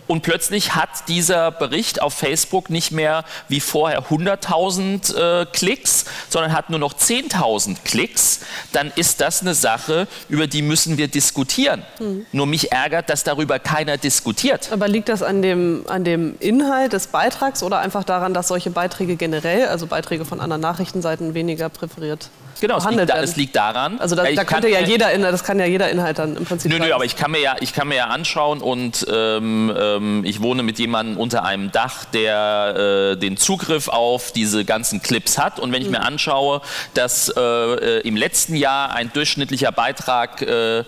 und 0.07 0.23
plötzlich 0.23 0.73
hat 0.73 0.89
dieser 1.07 1.51
Bericht 1.51 2.01
auf 2.01 2.13
Facebook 2.13 2.69
nicht 2.69 2.91
mehr 2.91 3.23
wie 3.47 3.59
vorher 3.59 4.05
100.000 4.05 5.15
äh, 5.41 5.45
Klicks, 5.45 6.05
sondern 6.29 6.53
hat 6.53 6.69
nur 6.69 6.79
noch 6.79 6.93
10.000 6.93 7.77
Klicks, 7.83 8.39
dann 8.71 8.91
ist 8.95 9.21
das 9.21 9.41
eine 9.41 9.53
Sache, 9.53 10.07
über 10.29 10.47
die 10.47 10.61
müssen 10.61 10.97
wir 10.97 11.07
diskutieren. 11.09 11.83
Mhm. 11.99 12.25
Nur 12.31 12.47
mich 12.47 12.71
ärgert, 12.71 13.09
dass 13.09 13.23
darüber 13.23 13.59
keiner 13.59 13.97
diskutiert. 13.97 14.71
Aber 14.71 14.87
liegt 14.87 15.09
das 15.09 15.21
an 15.21 15.41
dem, 15.41 15.83
an 15.87 16.03
dem 16.03 16.35
Inhalt 16.39 16.93
des 16.93 17.07
Beitrags 17.07 17.61
oder 17.61 17.79
einfach 17.79 18.03
daran, 18.03 18.33
dass 18.33 18.47
solche 18.47 18.71
Beiträge 18.71 19.17
generell, 19.17 19.67
also 19.67 19.87
Beiträge 19.87 20.25
von 20.25 20.39
anderen 20.39 20.61
Nachrichtenseiten, 20.61 21.33
weniger 21.33 21.69
präferiert 21.69 22.29
Genau, 22.61 22.77
es 22.77 22.85
liegt, 22.85 23.09
da, 23.09 23.21
es 23.21 23.35
liegt, 23.35 23.55
daran. 23.55 23.99
Also 23.99 24.15
da, 24.15 24.23
da 24.23 24.43
könnte 24.43 24.69
ja 24.69 24.79
jeder, 24.79 25.17
das 25.17 25.43
kann 25.43 25.59
ja 25.59 25.65
jeder 25.65 25.89
Inhalt 25.89 26.19
dann 26.19 26.35
im 26.35 26.45
Prinzip. 26.45 26.71
Nö, 26.71 26.79
nö, 26.79 26.93
aber 26.93 27.05
ich 27.05 27.15
kann 27.15 27.31
mir 27.31 27.39
ja, 27.39 27.55
ich 27.59 27.73
kann 27.73 27.87
mir 27.87 27.95
ja 27.95 28.07
anschauen 28.07 28.61
und 28.61 29.05
ähm, 29.11 29.73
ähm, 29.77 30.23
ich 30.25 30.41
wohne 30.41 30.63
mit 30.63 30.79
jemandem 30.79 31.17
unter 31.17 31.43
einem 31.45 31.71
Dach, 31.71 32.05
der 32.05 33.13
äh, 33.13 33.17
den 33.17 33.37
Zugriff 33.37 33.87
auf 33.87 34.31
diese 34.31 34.65
ganzen 34.65 35.01
Clips 35.01 35.37
hat. 35.37 35.59
Und 35.59 35.71
wenn 35.71 35.81
ich 35.81 35.87
mhm. 35.87 35.93
mir 35.93 36.01
anschaue, 36.01 36.61
dass 36.93 37.29
äh, 37.29 37.39
äh, 37.39 37.99
im 38.07 38.15
letzten 38.15 38.55
Jahr 38.55 38.93
ein 38.93 39.11
durchschnittlicher 39.13 39.71
Beitrag 39.71 40.41
äh, 40.41 40.79
äh 40.79 40.83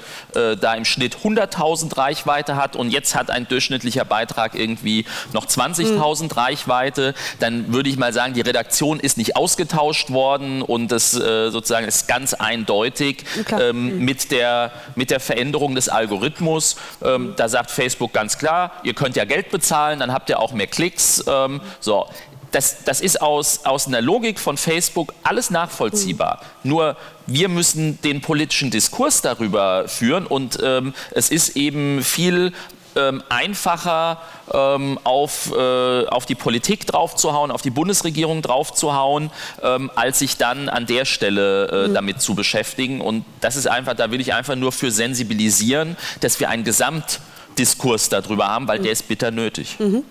da 0.59 0.73
im 0.73 0.85
Schnitt 0.85 1.17
100.000 1.23 1.97
Reichweite 1.97 2.55
hat 2.55 2.75
und 2.75 2.89
jetzt 2.89 3.15
hat 3.15 3.29
ein 3.29 3.47
durchschnittlicher 3.47 4.05
Beitrag 4.05 4.55
irgendwie 4.55 5.05
noch 5.33 5.45
20.000 5.45 6.23
mhm. 6.23 6.31
Reichweite, 6.31 7.13
dann 7.39 7.73
würde 7.73 7.89
ich 7.89 7.97
mal 7.97 8.13
sagen, 8.13 8.33
die 8.33 8.41
Redaktion 8.41 8.99
ist 8.99 9.17
nicht 9.17 9.35
ausgetauscht 9.35 10.11
worden 10.11 10.61
und 10.61 10.91
das 10.91 11.13
äh, 11.13 11.51
sozusagen 11.61 11.87
ist 11.87 12.07
ganz 12.07 12.33
eindeutig 12.33 13.23
ähm, 13.59 13.97
mhm. 13.97 14.05
mit, 14.05 14.31
der, 14.31 14.71
mit 14.95 15.11
der 15.11 15.19
Veränderung 15.19 15.75
des 15.75 15.89
Algorithmus. 15.89 16.75
Ähm, 17.03 17.33
da 17.37 17.47
sagt 17.47 17.69
Facebook 17.69 18.13
ganz 18.13 18.37
klar, 18.37 18.71
ihr 18.83 18.93
könnt 18.93 19.15
ja 19.15 19.25
Geld 19.25 19.51
bezahlen, 19.51 19.99
dann 19.99 20.11
habt 20.11 20.29
ihr 20.29 20.39
auch 20.39 20.53
mehr 20.53 20.67
Klicks. 20.67 21.23
Ähm, 21.27 21.61
so, 21.79 22.07
das, 22.51 22.83
das 22.83 22.99
ist 22.99 23.21
aus, 23.21 23.61
aus 23.63 23.87
einer 23.87 24.01
Logik 24.01 24.39
von 24.39 24.57
Facebook 24.57 25.13
alles 25.23 25.51
nachvollziehbar. 25.51 26.41
Mhm. 26.63 26.69
Nur 26.69 26.97
wir 27.27 27.47
müssen 27.47 28.01
den 28.01 28.21
politischen 28.21 28.71
Diskurs 28.71 29.21
darüber 29.21 29.87
führen 29.87 30.25
und 30.25 30.57
ähm, 30.61 30.93
es 31.11 31.29
ist 31.29 31.55
eben 31.55 32.03
viel 32.03 32.51
ähm, 32.95 33.23
einfacher 33.29 34.21
ähm, 34.53 34.99
auf, 35.03 35.51
äh, 35.55 36.05
auf 36.07 36.25
die 36.25 36.35
Politik 36.35 36.85
draufzuhauen, 36.87 37.51
auf 37.51 37.61
die 37.61 37.69
Bundesregierung 37.69 38.41
draufzuhauen, 38.41 39.31
ähm, 39.61 39.91
als 39.95 40.19
sich 40.19 40.37
dann 40.37 40.69
an 40.69 40.85
der 40.85 41.05
Stelle 41.05 41.67
äh, 41.67 41.87
mhm. 41.87 41.93
damit 41.93 42.21
zu 42.21 42.35
beschäftigen. 42.35 43.01
Und 43.01 43.25
das 43.39 43.55
ist 43.55 43.67
einfach, 43.67 43.95
da 43.95 44.11
will 44.11 44.21
ich 44.21 44.33
einfach 44.33 44.55
nur 44.55 44.71
für 44.71 44.91
sensibilisieren, 44.91 45.97
dass 46.19 46.39
wir 46.39 46.49
einen 46.49 46.63
Gesamtdiskurs 46.63 48.09
darüber 48.09 48.47
haben, 48.47 48.67
weil 48.67 48.79
mhm. 48.79 48.83
der 48.83 48.91
ist 48.91 49.07
bitter 49.07 49.31
nötig. 49.31 49.77
Mhm. 49.79 50.03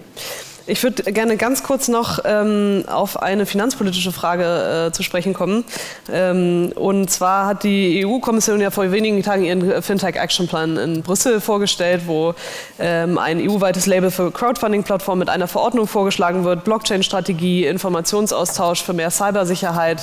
Ich 0.66 0.82
würde 0.82 1.02
gerne 1.12 1.36
ganz 1.36 1.62
kurz 1.62 1.88
noch 1.88 2.20
ähm, 2.24 2.84
auf 2.86 3.20
eine 3.20 3.46
finanzpolitische 3.46 4.12
Frage 4.12 4.88
äh, 4.88 4.92
zu 4.92 5.02
sprechen 5.02 5.32
kommen. 5.32 5.64
Ähm, 6.12 6.72
und 6.74 7.10
zwar 7.10 7.46
hat 7.46 7.64
die 7.64 8.04
EU-Kommission 8.06 8.60
ja 8.60 8.70
vor 8.70 8.92
wenigen 8.92 9.22
Tagen 9.22 9.44
ihren 9.44 9.82
Fintech 9.82 10.16
Action 10.16 10.48
Plan 10.48 10.76
in 10.76 11.02
Brüssel 11.02 11.40
vorgestellt, 11.40 12.02
wo 12.06 12.34
ähm, 12.78 13.18
ein 13.18 13.40
EU-weites 13.40 13.86
Label 13.86 14.10
für 14.10 14.30
Crowdfunding-Plattformen 14.30 15.18
mit 15.18 15.28
einer 15.30 15.48
Verordnung 15.48 15.86
vorgeschlagen 15.86 16.44
wird, 16.44 16.64
Blockchain-Strategie, 16.64 17.66
Informationsaustausch 17.66 18.82
für 18.82 18.92
mehr 18.92 19.10
Cybersicherheit, 19.10 20.02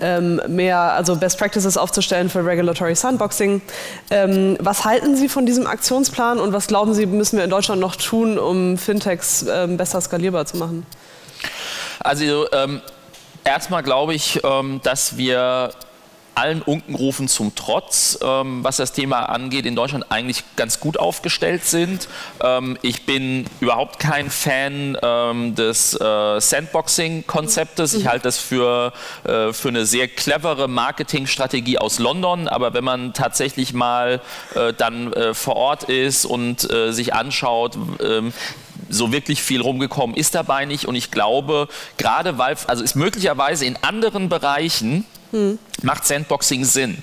ähm, 0.00 0.40
mehr 0.48 0.78
also 0.78 1.16
Best 1.16 1.38
Practices 1.38 1.76
aufzustellen 1.76 2.28
für 2.28 2.44
Regulatory 2.44 2.94
Sandboxing. 2.94 3.62
Ähm, 4.10 4.56
was 4.60 4.84
halten 4.84 5.16
Sie 5.16 5.28
von 5.28 5.46
diesem 5.46 5.66
Aktionsplan 5.66 6.38
und 6.38 6.52
was 6.52 6.66
glauben 6.66 6.94
Sie, 6.94 7.06
müssen 7.06 7.38
wir 7.38 7.44
in 7.44 7.50
Deutschland 7.50 7.80
noch 7.80 7.96
tun, 7.96 8.38
um 8.38 8.76
Fintechs 8.76 9.44
ähm, 9.50 9.76
besser 9.76 9.93
skalierbar 10.00 10.46
zu 10.46 10.56
machen? 10.56 10.86
Also 12.00 12.50
ähm, 12.52 12.80
erstmal 13.44 13.82
glaube 13.82 14.14
ich, 14.14 14.40
ähm, 14.44 14.80
dass 14.82 15.16
wir 15.16 15.70
allen 16.34 16.62
Unkenrufen 16.62 17.28
zum 17.28 17.54
Trotz, 17.54 18.18
ähm, 18.22 18.64
was 18.64 18.76
das 18.76 18.92
Thema 18.92 19.26
angeht, 19.26 19.66
in 19.66 19.76
Deutschland 19.76 20.06
eigentlich 20.10 20.42
ganz 20.56 20.80
gut 20.80 20.98
aufgestellt 20.98 21.64
sind. 21.64 22.08
Ähm, 22.42 22.76
ich 22.82 23.06
bin 23.06 23.46
überhaupt 23.60 23.98
kein 23.98 24.30
Fan 24.30 24.98
ähm, 25.02 25.54
des 25.54 25.94
äh, 25.94 26.40
Sandboxing-Konzeptes. 26.40 27.94
Ich 27.94 28.06
halte 28.08 28.24
das 28.24 28.38
für, 28.38 28.92
äh, 29.24 29.52
für 29.52 29.68
eine 29.68 29.86
sehr 29.86 30.08
clevere 30.08 30.68
Marketingstrategie 30.68 31.78
aus 31.78 31.98
London. 31.98 32.48
Aber 32.48 32.74
wenn 32.74 32.84
man 32.84 33.12
tatsächlich 33.12 33.72
mal 33.72 34.20
äh, 34.54 34.72
dann 34.72 35.12
äh, 35.12 35.34
vor 35.34 35.56
Ort 35.56 35.84
ist 35.84 36.24
und 36.24 36.70
äh, 36.70 36.92
sich 36.92 37.14
anschaut, 37.14 37.76
ähm, 38.02 38.32
so 38.94 39.12
wirklich 39.12 39.42
viel 39.42 39.60
rumgekommen 39.60 40.16
ist 40.16 40.34
dabei 40.34 40.64
nicht. 40.64 40.86
Und 40.86 40.94
ich 40.94 41.10
glaube, 41.10 41.68
gerade 41.96 42.38
weil, 42.38 42.56
also 42.66 42.82
ist 42.82 42.96
möglicherweise 42.96 43.66
in 43.66 43.76
anderen 43.82 44.28
Bereichen 44.28 45.04
hm. 45.30 45.58
macht 45.82 46.06
Sandboxing 46.06 46.64
Sinn. 46.64 47.02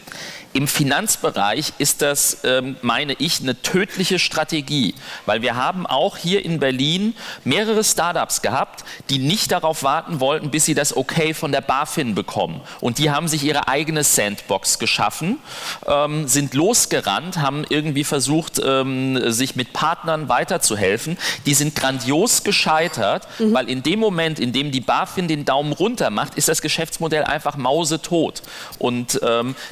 Im 0.53 0.67
Finanzbereich 0.67 1.73
ist 1.77 2.01
das, 2.01 2.39
ähm, 2.43 2.75
meine 2.81 3.13
ich, 3.13 3.39
eine 3.39 3.61
tödliche 3.61 4.19
Strategie, 4.19 4.95
weil 5.25 5.41
wir 5.41 5.55
haben 5.55 5.87
auch 5.87 6.17
hier 6.17 6.43
in 6.43 6.59
Berlin 6.59 7.15
mehrere 7.45 7.85
Startups 7.85 8.41
gehabt, 8.41 8.83
die 9.09 9.17
nicht 9.17 9.53
darauf 9.53 9.83
warten 9.83 10.19
wollten, 10.19 10.51
bis 10.51 10.65
sie 10.65 10.73
das 10.73 10.95
Okay 10.95 11.33
von 11.33 11.53
der 11.53 11.61
BaFin 11.61 12.15
bekommen. 12.15 12.59
Und 12.81 12.97
die 12.97 13.11
haben 13.11 13.29
sich 13.29 13.43
ihre 13.43 13.69
eigene 13.69 14.03
Sandbox 14.03 14.77
geschaffen, 14.77 15.39
ähm, 15.87 16.27
sind 16.27 16.53
losgerannt, 16.53 17.37
haben 17.37 17.63
irgendwie 17.69 18.03
versucht, 18.03 18.61
ähm, 18.63 19.31
sich 19.31 19.55
mit 19.55 19.71
Partnern 19.71 20.27
weiterzuhelfen. 20.27 21.17
Die 21.45 21.53
sind 21.53 21.75
grandios 21.75 22.43
gescheitert, 22.43 23.25
mhm. 23.39 23.53
weil 23.53 23.69
in 23.69 23.83
dem 23.83 23.99
Moment, 23.99 24.37
in 24.37 24.51
dem 24.51 24.71
die 24.71 24.81
BaFin 24.81 25.29
den 25.29 25.45
Daumen 25.45 25.71
runter 25.71 26.09
macht, 26.09 26.35
ist 26.35 26.49
das 26.49 26.61
Geschäftsmodell 26.61 27.23
einfach 27.23 27.55
mausetot. 27.55 28.41
Und 28.79 29.19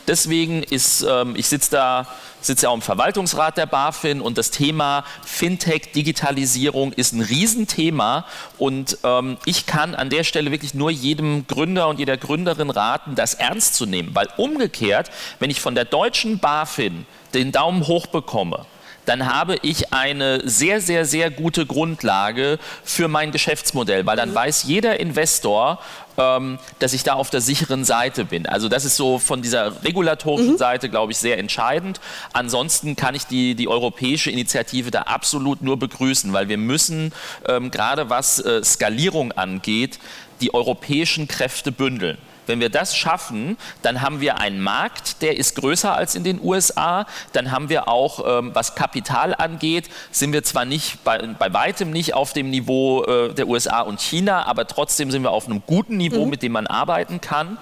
deswegen 0.08 0.64
ist, 0.72 1.06
ähm, 1.08 1.36
ich 1.36 1.48
sitze 1.48 1.72
da, 1.72 2.08
sitze 2.42 2.66
ja 2.66 2.70
auch 2.70 2.76
im 2.76 2.82
Verwaltungsrat 2.82 3.58
der 3.58 3.66
BaFin 3.66 4.22
und 4.22 4.38
das 4.38 4.52
Thema 4.52 5.04
Fintech, 5.26 5.92
Digitalisierung 5.94 6.94
ist 6.94 7.14
ein 7.14 7.22
Riesenthema. 7.22 8.26
Und 8.58 8.98
ähm, 9.04 9.38
ich 9.46 9.66
kann 9.66 9.96
an 9.96 10.10
der 10.10 10.24
Stelle 10.24 10.52
wirklich 10.52 10.74
nur 10.74 10.92
jedem 10.92 11.48
Gründer 11.48 11.88
und 11.88 12.00
jeder 12.00 12.18
Gründerin 12.18 12.70
raten, 12.70 13.16
das 13.16 13.34
ernst 13.34 13.76
zu 13.76 13.86
nehmen, 13.86 14.14
weil 14.14 14.28
umgekehrt, 14.38 15.10
wenn 15.40 15.50
ich 15.50 15.62
von 15.62 15.76
der 15.76 15.86
deutschen 15.86 16.40
BaFin 16.40 17.06
den 17.34 17.52
Daumen 17.52 17.88
hoch 17.88 18.08
bekomme, 18.08 18.66
dann 19.10 19.26
habe 19.26 19.56
ich 19.64 19.92
eine 19.92 20.48
sehr, 20.48 20.82
sehr, 20.82 21.04
sehr 21.04 21.32
gute 21.32 21.66
Grundlage 21.66 22.60
für 22.84 23.08
mein 23.08 23.32
Geschäftsmodell, 23.32 24.06
weil 24.06 24.16
dann 24.16 24.36
weiß 24.36 24.66
jeder 24.66 25.00
Investor, 25.00 25.80
ähm, 26.20 26.60
dass 26.78 26.94
ich 26.94 27.02
da 27.02 27.14
auf 27.14 27.32
der 27.32 27.42
sicheren 27.42 27.86
Seite 27.86 28.24
bin. 28.24 28.46
Also 28.46 28.70
das 28.70 28.86
ist 28.86 28.98
so 28.98 29.18
von 29.18 29.42
dieser 29.42 29.84
regulatorischen 29.84 30.54
mhm. 30.54 30.58
Seite, 30.58 30.90
glaube 30.90 31.12
ich, 31.12 31.18
sehr 31.18 31.40
entscheidend. 31.40 32.00
Ansonsten 32.34 32.96
kann 32.96 33.16
ich 33.16 33.26
die, 33.26 33.56
die 33.56 33.68
europäische 33.68 34.30
Initiative 34.30 34.92
da 34.92 35.02
absolut 35.02 35.64
nur 35.64 35.80
begrüßen, 35.80 36.32
weil 36.32 36.48
wir 36.48 36.60
müssen 36.60 37.12
ähm, 37.48 37.72
gerade 37.72 38.12
was 38.12 38.38
äh, 38.40 38.64
Skalierung 38.64 39.32
angeht, 39.32 39.98
die 40.40 40.54
europäischen 40.54 41.28
Kräfte 41.28 41.72
bündeln. 41.72 42.20
Wenn 42.50 42.60
wir 42.60 42.70
das 42.70 42.98
schaffen, 42.98 43.58
dann 43.84 44.02
haben 44.02 44.22
wir 44.22 44.40
einen 44.40 44.60
Markt, 44.60 45.22
der 45.22 45.38
ist 45.38 45.56
größer 45.56 45.96
als 45.96 46.16
in 46.16 46.24
den 46.24 46.42
USA. 46.42 47.06
Dann 47.32 47.52
haben 47.52 47.70
wir 47.70 47.88
auch, 47.88 48.40
ähm, 48.40 48.52
was 48.54 48.76
Kapital 48.76 49.36
angeht, 49.36 49.90
sind 50.12 50.34
wir 50.34 50.44
zwar 50.44 50.66
nicht 50.66 51.04
bei, 51.04 51.20
bei 51.38 51.54
weitem 51.54 51.92
nicht 51.92 52.16
auf 52.16 52.34
dem 52.34 52.50
Niveau 52.50 53.04
äh, 53.04 53.34
der 53.34 53.48
USA 53.48 53.82
und 53.82 54.02
China, 54.02 54.48
aber 54.48 54.66
trotzdem 54.68 55.12
sind 55.12 55.22
wir 55.22 55.32
auf 55.32 55.46
einem 55.46 55.62
guten 55.66 55.98
Niveau, 55.98 56.26
mhm. 56.26 56.32
mit 56.32 56.42
dem 56.42 56.52
man 56.52 56.68
arbeiten 56.68 57.22
kann. 57.22 57.58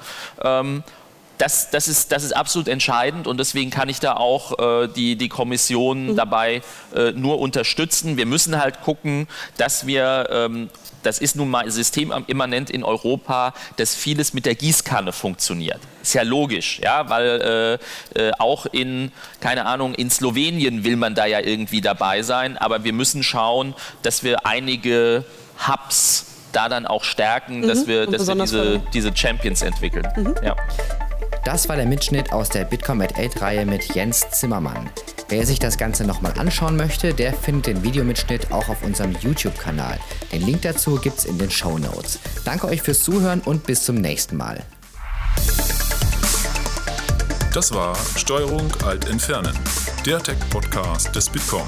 Das, 1.38 1.70
das, 1.70 1.88
ist, 1.88 2.12
das 2.12 2.24
ist 2.24 2.36
absolut 2.36 2.68
entscheidend 2.68 3.28
und 3.28 3.38
deswegen 3.38 3.70
kann 3.70 3.90
ich 3.90 4.00
da 4.00 4.16
auch 4.16 4.58
äh, 4.58 4.88
die, 4.88 5.16
die 5.16 5.30
Kommission 5.30 6.08
mhm. 6.08 6.16
dabei 6.16 6.62
äh, 6.96 7.12
nur 7.12 7.40
unterstützen. 7.40 8.18
Wir 8.18 8.26
müssen 8.26 8.60
halt 8.60 8.82
gucken, 8.82 9.28
dass 9.58 9.86
wir 9.86 10.28
ähm, 10.32 10.70
das 11.04 11.20
ist 11.20 11.36
nun 11.38 11.50
mal 11.50 11.70
systemimmanent 11.72 12.70
in 12.70 12.84
Europa, 12.84 13.54
dass 13.78 13.96
vieles 13.96 14.34
mit 14.34 14.46
der 14.46 14.56
Gießkanne 14.56 15.14
funktioniert. 15.14 15.80
Ist 16.02 16.14
ja 16.14 16.24
logisch, 16.24 16.80
ja, 16.84 17.10
weil 17.10 17.80
äh, 18.16 18.28
äh, 18.28 18.32
auch 18.40 18.66
in, 18.66 19.14
keine 19.40 19.66
Ahnung, 19.66 19.96
in 19.96 20.10
Slowenien 20.10 20.84
will 20.84 20.98
man 20.98 21.16
da 21.16 21.26
ja 21.26 21.40
irgendwie 21.40 21.80
dabei 21.80 22.24
sein, 22.24 22.58
aber 22.58 22.84
wir 22.84 22.92
müssen 22.92 23.24
schauen, 23.24 23.74
dass 24.02 24.24
wir 24.24 24.46
einige 24.46 25.24
Hubs 25.66 26.26
da 26.52 26.68
dann 26.68 26.86
auch 26.86 27.04
stärken, 27.04 27.62
mhm, 27.62 27.68
dass 27.68 27.88
wir, 27.88 28.08
dass 28.08 28.28
wir 28.28 28.36
diese, 28.36 28.82
diese 28.94 29.16
Champions 29.16 29.62
entwickeln. 29.62 30.08
Mhm. 30.18 30.36
Ja. 30.44 30.56
Das 31.48 31.70
war 31.70 31.78
der 31.78 31.86
Mitschnitt 31.86 32.34
aus 32.34 32.50
der 32.50 32.66
Bitkom 32.66 33.00
at 33.00 33.16
8-Reihe 33.16 33.66
mit 33.66 33.96
Jens 33.96 34.30
Zimmermann. 34.32 34.90
Wer 35.30 35.46
sich 35.46 35.60
das 35.60 35.78
Ganze 35.78 36.04
nochmal 36.04 36.34
anschauen 36.38 36.76
möchte, 36.76 37.14
der 37.14 37.32
findet 37.32 37.68
den 37.68 37.84
Videomitschnitt 37.84 38.52
auch 38.52 38.68
auf 38.68 38.84
unserem 38.84 39.16
YouTube-Kanal. 39.22 39.98
Den 40.34 40.42
Link 40.42 40.64
dazu 40.64 40.98
gibt's 40.98 41.24
in 41.24 41.38
den 41.38 41.50
Show 41.50 41.78
Notes. 41.78 42.20
Danke 42.44 42.68
euch 42.68 42.82
fürs 42.82 43.00
Zuhören 43.00 43.40
und 43.40 43.66
bis 43.66 43.86
zum 43.86 43.96
nächsten 43.96 44.36
Mal. 44.36 44.62
Das 47.54 47.74
war 47.74 47.96
Steuerung 48.18 48.70
Alt 48.84 49.08
Entfernen, 49.08 49.58
der 50.06 50.22
Tech-Podcast 50.22 51.16
des 51.16 51.30
Bitkom. 51.30 51.64